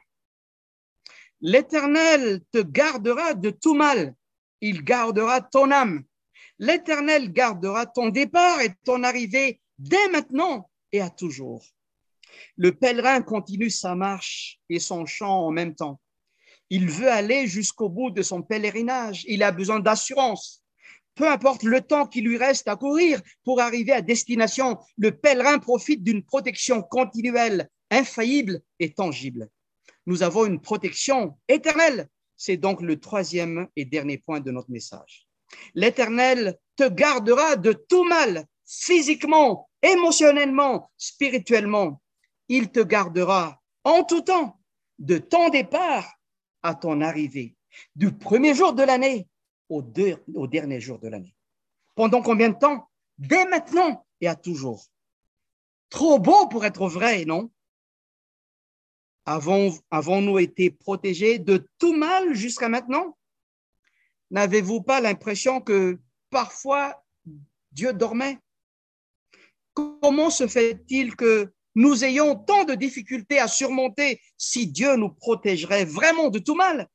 L'Éternel 1.41 2.43
te 2.51 2.59
gardera 2.59 3.35
de 3.35 3.51
tout 3.51 3.75
mal. 3.75 4.15
Il 4.61 4.83
gardera 4.83 5.41
ton 5.41 5.71
âme. 5.71 6.05
L'Éternel 6.59 7.33
gardera 7.33 7.87
ton 7.87 8.09
départ 8.09 8.61
et 8.61 8.75
ton 8.85 9.05
arrivée 9.05 9.61
dès 9.79 10.09
maintenant 10.09 10.69
et 10.91 11.01
à 11.01 11.11
toujours. 11.11 11.65
Le 12.57 12.73
pèlerin 12.73 13.23
continue 13.23 13.71
sa 13.71 13.95
marche 13.95 14.59
et 14.69 14.79
son 14.79 15.07
chant 15.07 15.47
en 15.47 15.51
même 15.51 15.75
temps. 15.75 16.01
Il 16.71 16.89
veut 16.89 17.11
aller 17.11 17.47
jusqu'au 17.47 17.89
bout 17.89 18.11
de 18.11 18.23
son 18.23 18.43
pèlerinage. 18.43 19.25
Il 19.27 19.43
a 19.43 19.53
besoin 19.53 19.81
d'assurance. 19.81 20.63
Peu 21.15 21.29
importe 21.29 21.63
le 21.63 21.81
temps 21.81 22.07
qui 22.07 22.21
lui 22.21 22.37
reste 22.37 22.69
à 22.69 22.77
courir 22.77 23.21
pour 23.45 23.61
arriver 23.61 23.93
à 23.93 24.03
destination, 24.03 24.79
le 24.97 25.17
pèlerin 25.17 25.59
profite 25.59 26.03
d'une 26.03 26.23
protection 26.23 26.83
continuelle, 26.83 27.69
infaillible 27.91 28.61
et 28.79 28.93
tangible. 28.93 29.49
Nous 30.07 30.23
avons 30.23 30.47
une 30.47 30.61
protection 30.61 31.37
éternelle. 31.49 32.09
C'est 32.37 32.57
donc 32.57 32.83
le 32.83 33.01
troisième 33.01 33.67
et 33.75 33.85
dernier 33.85 34.19
point 34.19 34.41
de 34.41 34.51
notre 34.51 34.71
message. 34.71 35.27
L'Éternel 35.75 36.57
te 36.77 36.89
gardera 36.89 37.57
de 37.57 37.73
tout 37.73 38.05
mal, 38.05 38.47
physiquement, 38.65 39.69
émotionnellement, 39.83 40.91
spirituellement. 40.97 42.01
Il 42.49 42.71
te 42.71 42.81
gardera 42.81 43.63
en 43.85 44.05
tout 44.05 44.23
temps, 44.23 44.61
de 44.99 45.19
ton 45.19 45.49
départ 45.51 46.19
à 46.63 46.75
ton 46.75 47.01
arrivée, 47.01 47.57
du 47.95 48.13
premier 48.13 48.55
jour 48.55 48.73
de 48.73 48.83
l'année 48.83 49.29
au, 49.69 49.83
dernier 49.83 50.81
jour 50.81 50.99
de 50.99 51.09
l'année. 51.09 51.35
Pendant 51.95 52.23
combien 52.23 52.51
de 52.51 52.59
temps? 52.59 52.89
Dès 53.19 53.45
maintenant 53.47 54.07
et 54.21 54.29
à 54.29 54.37
toujours. 54.37 54.87
Trop 55.91 56.19
beau 56.19 56.49
pour 56.49 56.65
être 56.65 56.89
vrai, 56.89 57.25
non? 57.25 57.51
Avons-nous 59.25 60.39
été 60.39 60.71
protégés 60.71 61.39
de 61.39 61.69
tout 61.79 61.95
mal 61.95 62.35
jusqu'à 62.35 62.69
maintenant? 62.69 63.19
N'avez-vous 64.31 64.83
pas 64.83 65.01
l'impression 65.01 65.61
que 65.61 65.99
parfois 66.31 67.05
Dieu 67.73 67.93
dormait? 67.93 68.39
Comment 69.75 70.31
se 70.31 70.47
fait-il 70.47 71.15
que 71.15 71.53
nous 71.79 72.05
ayons 72.05 72.35
tant 72.35 72.65
de 72.65 72.75
difficultés 72.75 73.39
à 73.39 73.47
surmonter 73.47 74.21
si 74.37 74.67
Dieu 74.67 74.97
nous 74.97 75.11
protégerait 75.11 75.85
vraiment 75.85 76.29
de 76.29 76.41
tout 76.41 76.57
mal 76.57 76.89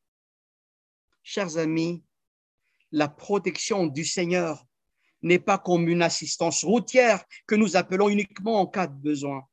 Chers 1.24 1.58
amis, 1.58 2.04
la 2.92 3.08
protection 3.08 3.88
du 3.88 4.04
Seigneur 4.04 4.66
n'est 5.22 5.40
pas 5.40 5.58
comme 5.58 5.88
une 5.88 6.02
assistance 6.02 6.66
routière 6.66 7.24
que 7.48 7.56
nous 7.56 7.78
appelons 7.78 8.10
uniquement 8.10 8.60
en 8.60 8.68
cas 8.68 8.88
de 8.88 8.94
besoin. 8.94 9.48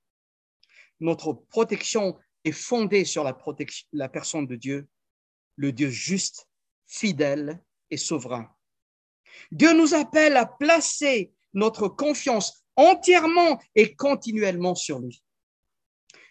Notre 0.99 1.33
protection 1.33 2.19
est 2.43 2.51
fondée 2.51 3.05
sur 3.05 3.23
la, 3.23 3.33
protection, 3.33 3.87
la 3.93 4.09
personne 4.09 4.49
de 4.49 4.57
Dieu, 4.57 4.89
le 5.55 5.71
Dieu 5.71 5.91
juste, 5.91 6.49
fidèle 6.89 7.63
et 7.89 7.99
souverain. 7.99 8.53
Dieu 9.53 9.75
nous 9.75 9.95
appelle 9.95 10.37
à 10.37 10.47
placer 10.47 11.33
notre 11.55 11.87
confiance 11.87 12.60
entièrement 12.77 13.61
et 13.75 13.95
continuellement 13.95 14.75
sur 14.75 14.99
lui. 14.99 15.23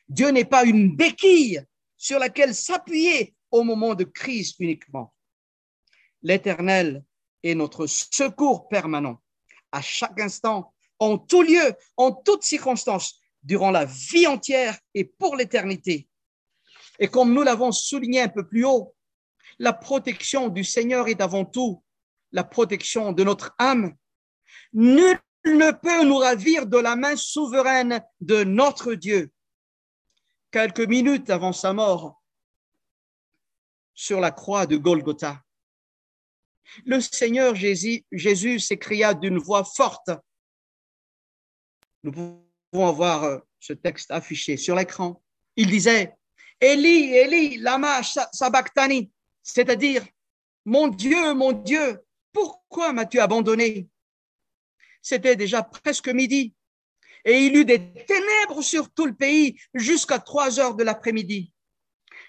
Dieu 0.08 0.30
n'est 0.30 0.46
pas 0.46 0.66
une 0.66 0.96
béquille 0.96 1.64
sur 1.98 2.20
laquelle 2.20 2.56
s'appuyer 2.56 3.36
au 3.52 3.64
moment 3.64 3.96
de 3.96 4.04
crise 4.04 4.56
uniquement. 4.60 5.14
L'Éternel 6.22 7.04
est 7.44 7.56
notre 7.56 7.88
secours 7.88 8.68
permanent 8.68 9.22
à 9.72 9.82
chaque 9.82 10.20
instant, 10.20 10.74
en 10.98 11.18
tout 11.18 11.44
lieu, 11.44 11.74
en 11.96 12.12
toutes 12.12 12.44
circonstances, 12.44 13.20
durant 13.44 13.72
la 13.72 13.86
vie 13.86 14.28
entière 14.28 14.78
et 14.94 15.06
pour 15.06 15.36
l'éternité. 15.36 16.08
Et 17.00 17.08
comme 17.08 17.34
nous 17.34 17.44
l'avons 17.44 17.72
souligné 17.72 18.22
un 18.22 18.28
peu 18.28 18.46
plus 18.46 18.66
haut, 18.66 18.96
la 19.60 19.74
protection 19.74 20.50
du 20.50 20.64
Seigneur 20.64 21.08
est 21.08 21.22
avant 21.22 21.46
tout 21.46 21.84
la 22.32 22.44
protection 22.44 23.12
de 23.12 23.24
notre 23.24 23.56
âme. 23.58 23.96
Nul 24.74 25.20
ne 25.46 25.72
peut 25.72 26.04
nous 26.04 26.18
ravir 26.18 26.66
de 26.68 26.78
la 26.78 26.96
main 26.96 27.16
souveraine 27.16 28.04
de 28.20 28.44
notre 28.44 28.94
Dieu. 28.94 29.32
Quelques 30.52 30.88
minutes 30.88 31.30
avant 31.30 31.54
sa 31.54 31.74
mort 31.74 32.22
sur 33.94 34.20
la 34.20 34.32
croix 34.32 34.66
de 34.66 34.78
Golgotha, 34.78 35.44
le 36.86 37.00
Seigneur 37.02 37.56
Jésus, 37.56 38.60
s'écria 38.60 39.14
d'une 39.14 39.38
voix 39.38 39.64
forte. 39.64 40.12
Nous 42.04 42.12
pouvons 42.12 42.88
avoir 42.88 43.24
euh, 43.24 43.40
ce 43.60 43.74
texte 43.74 44.12
affiché 44.12 44.56
sur 44.56 44.76
l'écran. 44.76 45.22
Il 45.56 45.70
disait, 45.70 46.16
Eli, 46.62 47.14
Eli, 47.14 47.58
lama 47.58 48.02
sabachthani, 48.04 49.12
c'est-à-dire, 49.42 50.06
mon 50.66 50.88
Dieu, 50.88 51.34
mon 51.34 51.52
Dieu, 51.52 52.00
pourquoi 52.32 52.94
m'as-tu 52.94 53.20
abandonné? 53.20 53.90
C'était 55.02 55.36
déjà 55.36 55.64
presque 55.64 56.10
midi, 56.10 56.54
et 57.26 57.46
il 57.46 57.56
eut 57.56 57.66
des 57.66 57.94
ténèbres 58.06 58.62
sur 58.62 58.92
tout 58.92 59.06
le 59.06 59.16
pays 59.16 59.60
jusqu'à 59.74 60.20
trois 60.20 60.60
heures 60.60 60.76
de 60.76 60.84
l'après-midi. 60.84 61.52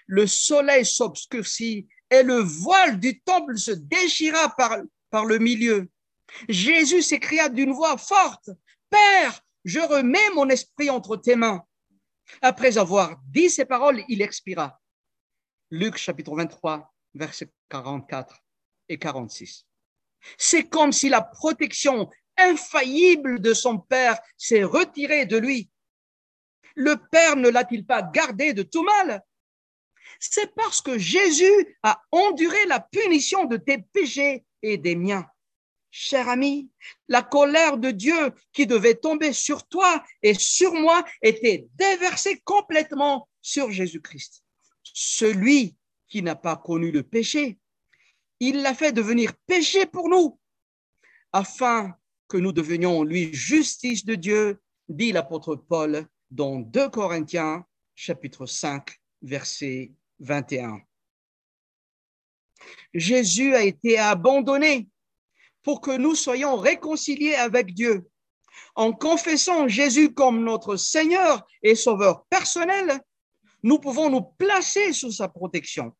Le 0.07 0.27
soleil 0.27 0.85
s'obscurcit 0.85 1.87
et 2.09 2.23
le 2.23 2.39
voile 2.39 2.99
du 2.99 3.21
temple 3.21 3.57
se 3.57 3.71
déchira 3.71 4.53
par, 4.55 4.77
par 5.09 5.25
le 5.25 5.39
milieu. 5.39 5.89
Jésus 6.49 7.01
s'écria 7.01 7.49
d'une 7.49 7.71
voix 7.71 7.97
forte, 7.97 8.49
Père, 8.89 9.41
je 9.63 9.79
remets 9.79 10.29
mon 10.35 10.49
esprit 10.49 10.89
entre 10.89 11.15
tes 11.17 11.35
mains. 11.35 11.63
Après 12.41 12.77
avoir 12.77 13.19
dit 13.29 13.49
ces 13.49 13.65
paroles, 13.65 14.03
il 14.07 14.21
expira. 14.21 14.79
Luc 15.69 15.97
chapitre 15.97 16.35
23, 16.35 16.93
versets 17.13 17.51
44 17.69 18.43
et 18.89 18.97
46. 18.97 19.65
C'est 20.37 20.67
comme 20.67 20.91
si 20.91 21.09
la 21.09 21.21
protection 21.21 22.09
infaillible 22.49 23.39
de 23.39 23.53
son 23.53 23.77
Père 23.77 24.19
s'est 24.37 24.63
retirée 24.63 25.25
de 25.25 25.37
lui. 25.37 25.69
Le 26.75 26.95
Père 27.11 27.35
ne 27.35 27.49
l'a-t-il 27.49 27.85
pas 27.85 28.01
gardé 28.01 28.53
de 28.53 28.63
tout 28.63 28.83
mal? 28.83 29.23
C'est 30.19 30.53
parce 30.55 30.81
que 30.81 30.97
Jésus 30.97 31.77
a 31.83 32.01
enduré 32.11 32.65
la 32.67 32.79
punition 32.79 33.45
de 33.45 33.57
tes 33.57 33.79
péchés 33.79 34.45
et 34.61 34.77
des 34.77 34.95
miens. 34.95 35.25
Cher 35.89 36.29
ami, 36.29 36.69
la 37.09 37.21
colère 37.21 37.77
de 37.77 37.91
Dieu 37.91 38.33
qui 38.53 38.65
devait 38.65 38.95
tomber 38.95 39.33
sur 39.33 39.67
toi 39.67 40.03
et 40.23 40.33
sur 40.33 40.73
moi 40.73 41.03
était 41.21 41.67
déversée 41.75 42.39
complètement 42.45 43.27
sur 43.41 43.71
Jésus-Christ. 43.71 44.43
Celui 44.83 45.75
qui 46.07 46.21
n'a 46.21 46.35
pas 46.35 46.55
connu 46.55 46.91
le 46.91 47.03
péché, 47.03 47.57
il 48.39 48.61
l'a 48.61 48.73
fait 48.73 48.93
devenir 48.93 49.33
péché 49.47 49.85
pour 49.85 50.07
nous, 50.07 50.39
afin 51.33 51.93
que 52.31 52.37
nous 52.37 52.53
devenions, 52.53 53.03
lui, 53.03 53.33
justice 53.33 54.05
de 54.05 54.15
Dieu, 54.15 54.61
dit 54.87 55.11
l'apôtre 55.11 55.57
Paul 55.57 56.07
dans 56.29 56.59
2 56.59 56.87
Corinthiens 56.87 57.65
chapitre 57.93 58.45
5, 58.45 58.89
verset 59.21 59.91
21. 60.19 60.79
Jésus 62.93 63.53
a 63.53 63.63
été 63.63 63.99
abandonné 63.99 64.87
pour 65.61 65.81
que 65.81 65.91
nous 65.91 66.15
soyons 66.15 66.55
réconciliés 66.55 67.35
avec 67.35 67.73
Dieu. 67.73 68.07
En 68.75 68.93
confessant 68.93 69.67
Jésus 69.67 70.13
comme 70.13 70.45
notre 70.45 70.77
Seigneur 70.77 71.45
et 71.61 71.75
Sauveur 71.75 72.23
personnel, 72.29 73.01
nous 73.61 73.77
pouvons 73.77 74.09
nous 74.09 74.23
placer 74.23 74.93
sous 74.93 75.11
sa 75.11 75.27
protection. 75.27 75.91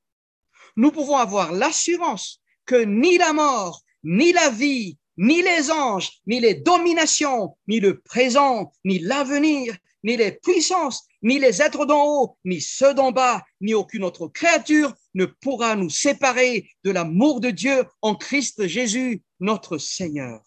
Nous 0.78 0.94
pouvons 0.94 1.18
avoir 1.18 1.52
l'assurance 1.52 2.42
que 2.66 2.86
ni 2.86 3.18
la 3.18 3.34
mort, 3.34 3.82
ni 4.06 4.32
la 4.32 4.50
vie, 4.50 4.98
ni 5.18 5.42
les 5.42 5.72
anges, 5.72 6.10
ni 6.26 6.40
les 6.40 6.56
dominations, 6.56 7.58
ni 7.68 7.80
le 7.80 8.00
présent, 8.00 8.72
ni 8.84 9.00
l'avenir, 9.00 9.76
ni 10.04 10.18
les 10.18 10.32
puissances, 10.32 11.08
ni 11.22 11.38
les 11.38 11.62
êtres 11.62 11.86
d'en 11.86 12.06
haut, 12.06 12.38
ni 12.44 12.60
ceux 12.60 12.94
d'en 12.94 13.12
bas, 13.12 13.44
ni 13.60 13.74
aucune 13.74 14.04
autre 14.04 14.28
créature 14.28 14.94
ne 15.14 15.26
pourra 15.26 15.76
nous 15.76 15.90
séparer 15.90 16.70
de 16.84 16.92
l'amour 16.92 17.40
de 17.40 17.52
Dieu 17.52 17.86
en 18.02 18.16
Christ 18.16 18.66
Jésus, 18.68 19.22
notre 19.40 19.78
Seigneur. 19.78 20.42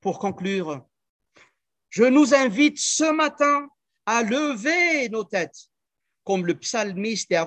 Pour 0.00 0.18
conclure, 0.18 0.86
je 1.90 2.04
nous 2.04 2.34
invite 2.34 2.78
ce 2.78 3.12
matin 3.12 3.68
à 4.06 4.22
lever 4.22 5.08
nos 5.10 5.24
têtes, 5.24 5.68
comme 6.24 6.46
le 6.46 6.58
psalmiste, 6.58 7.30
et 7.32 7.36
à 7.36 7.44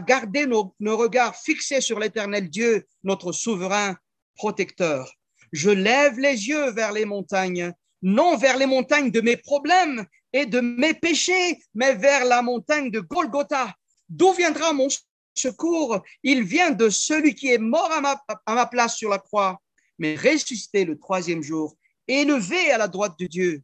garder 0.00 0.46
nos 0.46 0.96
regards 0.96 1.36
fixés 1.36 1.82
sur 1.82 1.98
l'éternel 1.98 2.48
Dieu, 2.48 2.86
notre 3.04 3.32
souverain 3.32 3.96
protecteur. 4.36 5.12
Je 5.52 5.70
lève 5.70 6.18
les 6.18 6.48
yeux 6.48 6.70
vers 6.70 6.92
les 6.92 7.04
montagnes, 7.04 7.72
non 8.02 8.36
vers 8.36 8.56
les 8.56 8.66
montagnes 8.66 9.10
de 9.10 9.20
mes 9.20 9.36
problèmes 9.36 10.04
et 10.32 10.46
de 10.46 10.60
mes 10.60 10.94
péchés, 10.94 11.58
mais 11.74 11.94
vers 11.94 12.24
la 12.24 12.42
montagne 12.42 12.90
de 12.90 13.00
Golgotha. 13.00 13.74
D'où 14.08 14.32
viendra 14.32 14.72
mon 14.72 14.88
secours? 15.34 16.00
Il 16.22 16.42
vient 16.44 16.70
de 16.70 16.88
celui 16.88 17.34
qui 17.34 17.50
est 17.52 17.58
mort 17.58 17.90
à 17.92 18.54
ma, 18.54 18.66
place 18.66 18.96
sur 18.96 19.10
la 19.10 19.18
croix, 19.18 19.60
mais 19.98 20.14
ressuscité 20.14 20.84
le 20.84 20.98
troisième 20.98 21.42
jour, 21.42 21.76
élevé 22.06 22.70
à 22.70 22.78
la 22.78 22.88
droite 22.88 23.18
de 23.18 23.26
Dieu. 23.26 23.62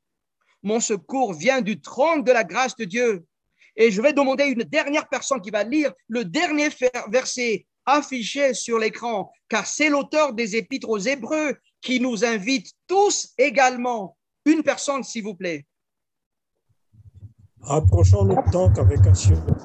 Mon 0.63 0.81
secours 0.81 1.35
vient 1.35 1.61
du 1.61 1.81
trône 1.81 2.25
de 2.25 2.33
la 2.33 2.45
grâce 2.45 2.77
de 2.77 2.85
Dieu. 2.85 3.25
Et 3.77 3.91
je 3.91 4.03
vais 4.03 4.13
demander 4.13 4.45
une 4.45 4.65
dernière 4.65 5.09
personne 5.09 5.41
qui 5.41 5.51
va 5.51 5.65
lire 5.65 5.93
le 6.09 6.25
dernier 6.25 6.69
verset 7.09 7.67
affiché 7.87 8.55
sur 8.55 8.79
l'écran, 8.79 9.33
car 9.49 9.67
c'est 9.67 9.89
l'auteur 9.89 10.33
des 10.33 10.57
épîtres 10.57 10.89
aux 10.89 10.99
Hébreux 10.99 11.57
qui 11.81 12.01
nous 12.01 12.25
invite 12.25 12.73
tous 12.87 13.33
également. 13.39 14.17
Une 14.45 14.63
personne, 14.63 15.03
s'il 15.03 15.25
vous 15.25 15.35
plaît. 15.35 15.67
Approchons-nous 17.63 18.51
donc 18.51 18.79
avec 18.79 19.07
assurance 19.07 19.63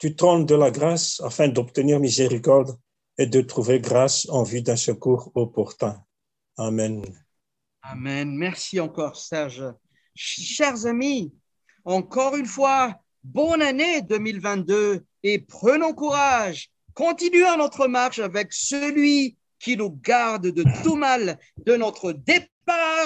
du 0.00 0.14
trône 0.14 0.44
de 0.44 0.54
la 0.54 0.70
grâce 0.70 1.20
afin 1.20 1.48
d'obtenir 1.48 2.00
miséricorde 2.00 2.78
et 3.18 3.26
de 3.26 3.40
trouver 3.40 3.80
grâce 3.80 4.28
en 4.28 4.42
vue 4.42 4.62
d'un 4.62 4.76
secours 4.76 5.30
opportun. 5.34 6.04
Amen. 6.58 7.02
Amen. 7.82 8.36
Merci 8.36 8.80
encore, 8.80 9.16
Serge. 9.16 9.64
Chers 10.14 10.86
amis, 10.86 11.34
encore 11.84 12.36
une 12.36 12.46
fois, 12.46 13.00
bonne 13.32 13.62
année 13.62 14.02
2022 14.02 15.04
et 15.24 15.38
prenons 15.38 15.92
courage. 15.92 16.70
Continuons 16.94 17.58
notre 17.58 17.88
marche 17.88 18.20
avec 18.20 18.52
celui 18.52 19.36
qui 19.58 19.76
nous 19.76 19.90
garde 20.02 20.46
de 20.46 20.64
tout 20.82 20.94
mal, 20.94 21.38
de 21.66 21.76
notre 21.76 22.12
départ 22.12 22.46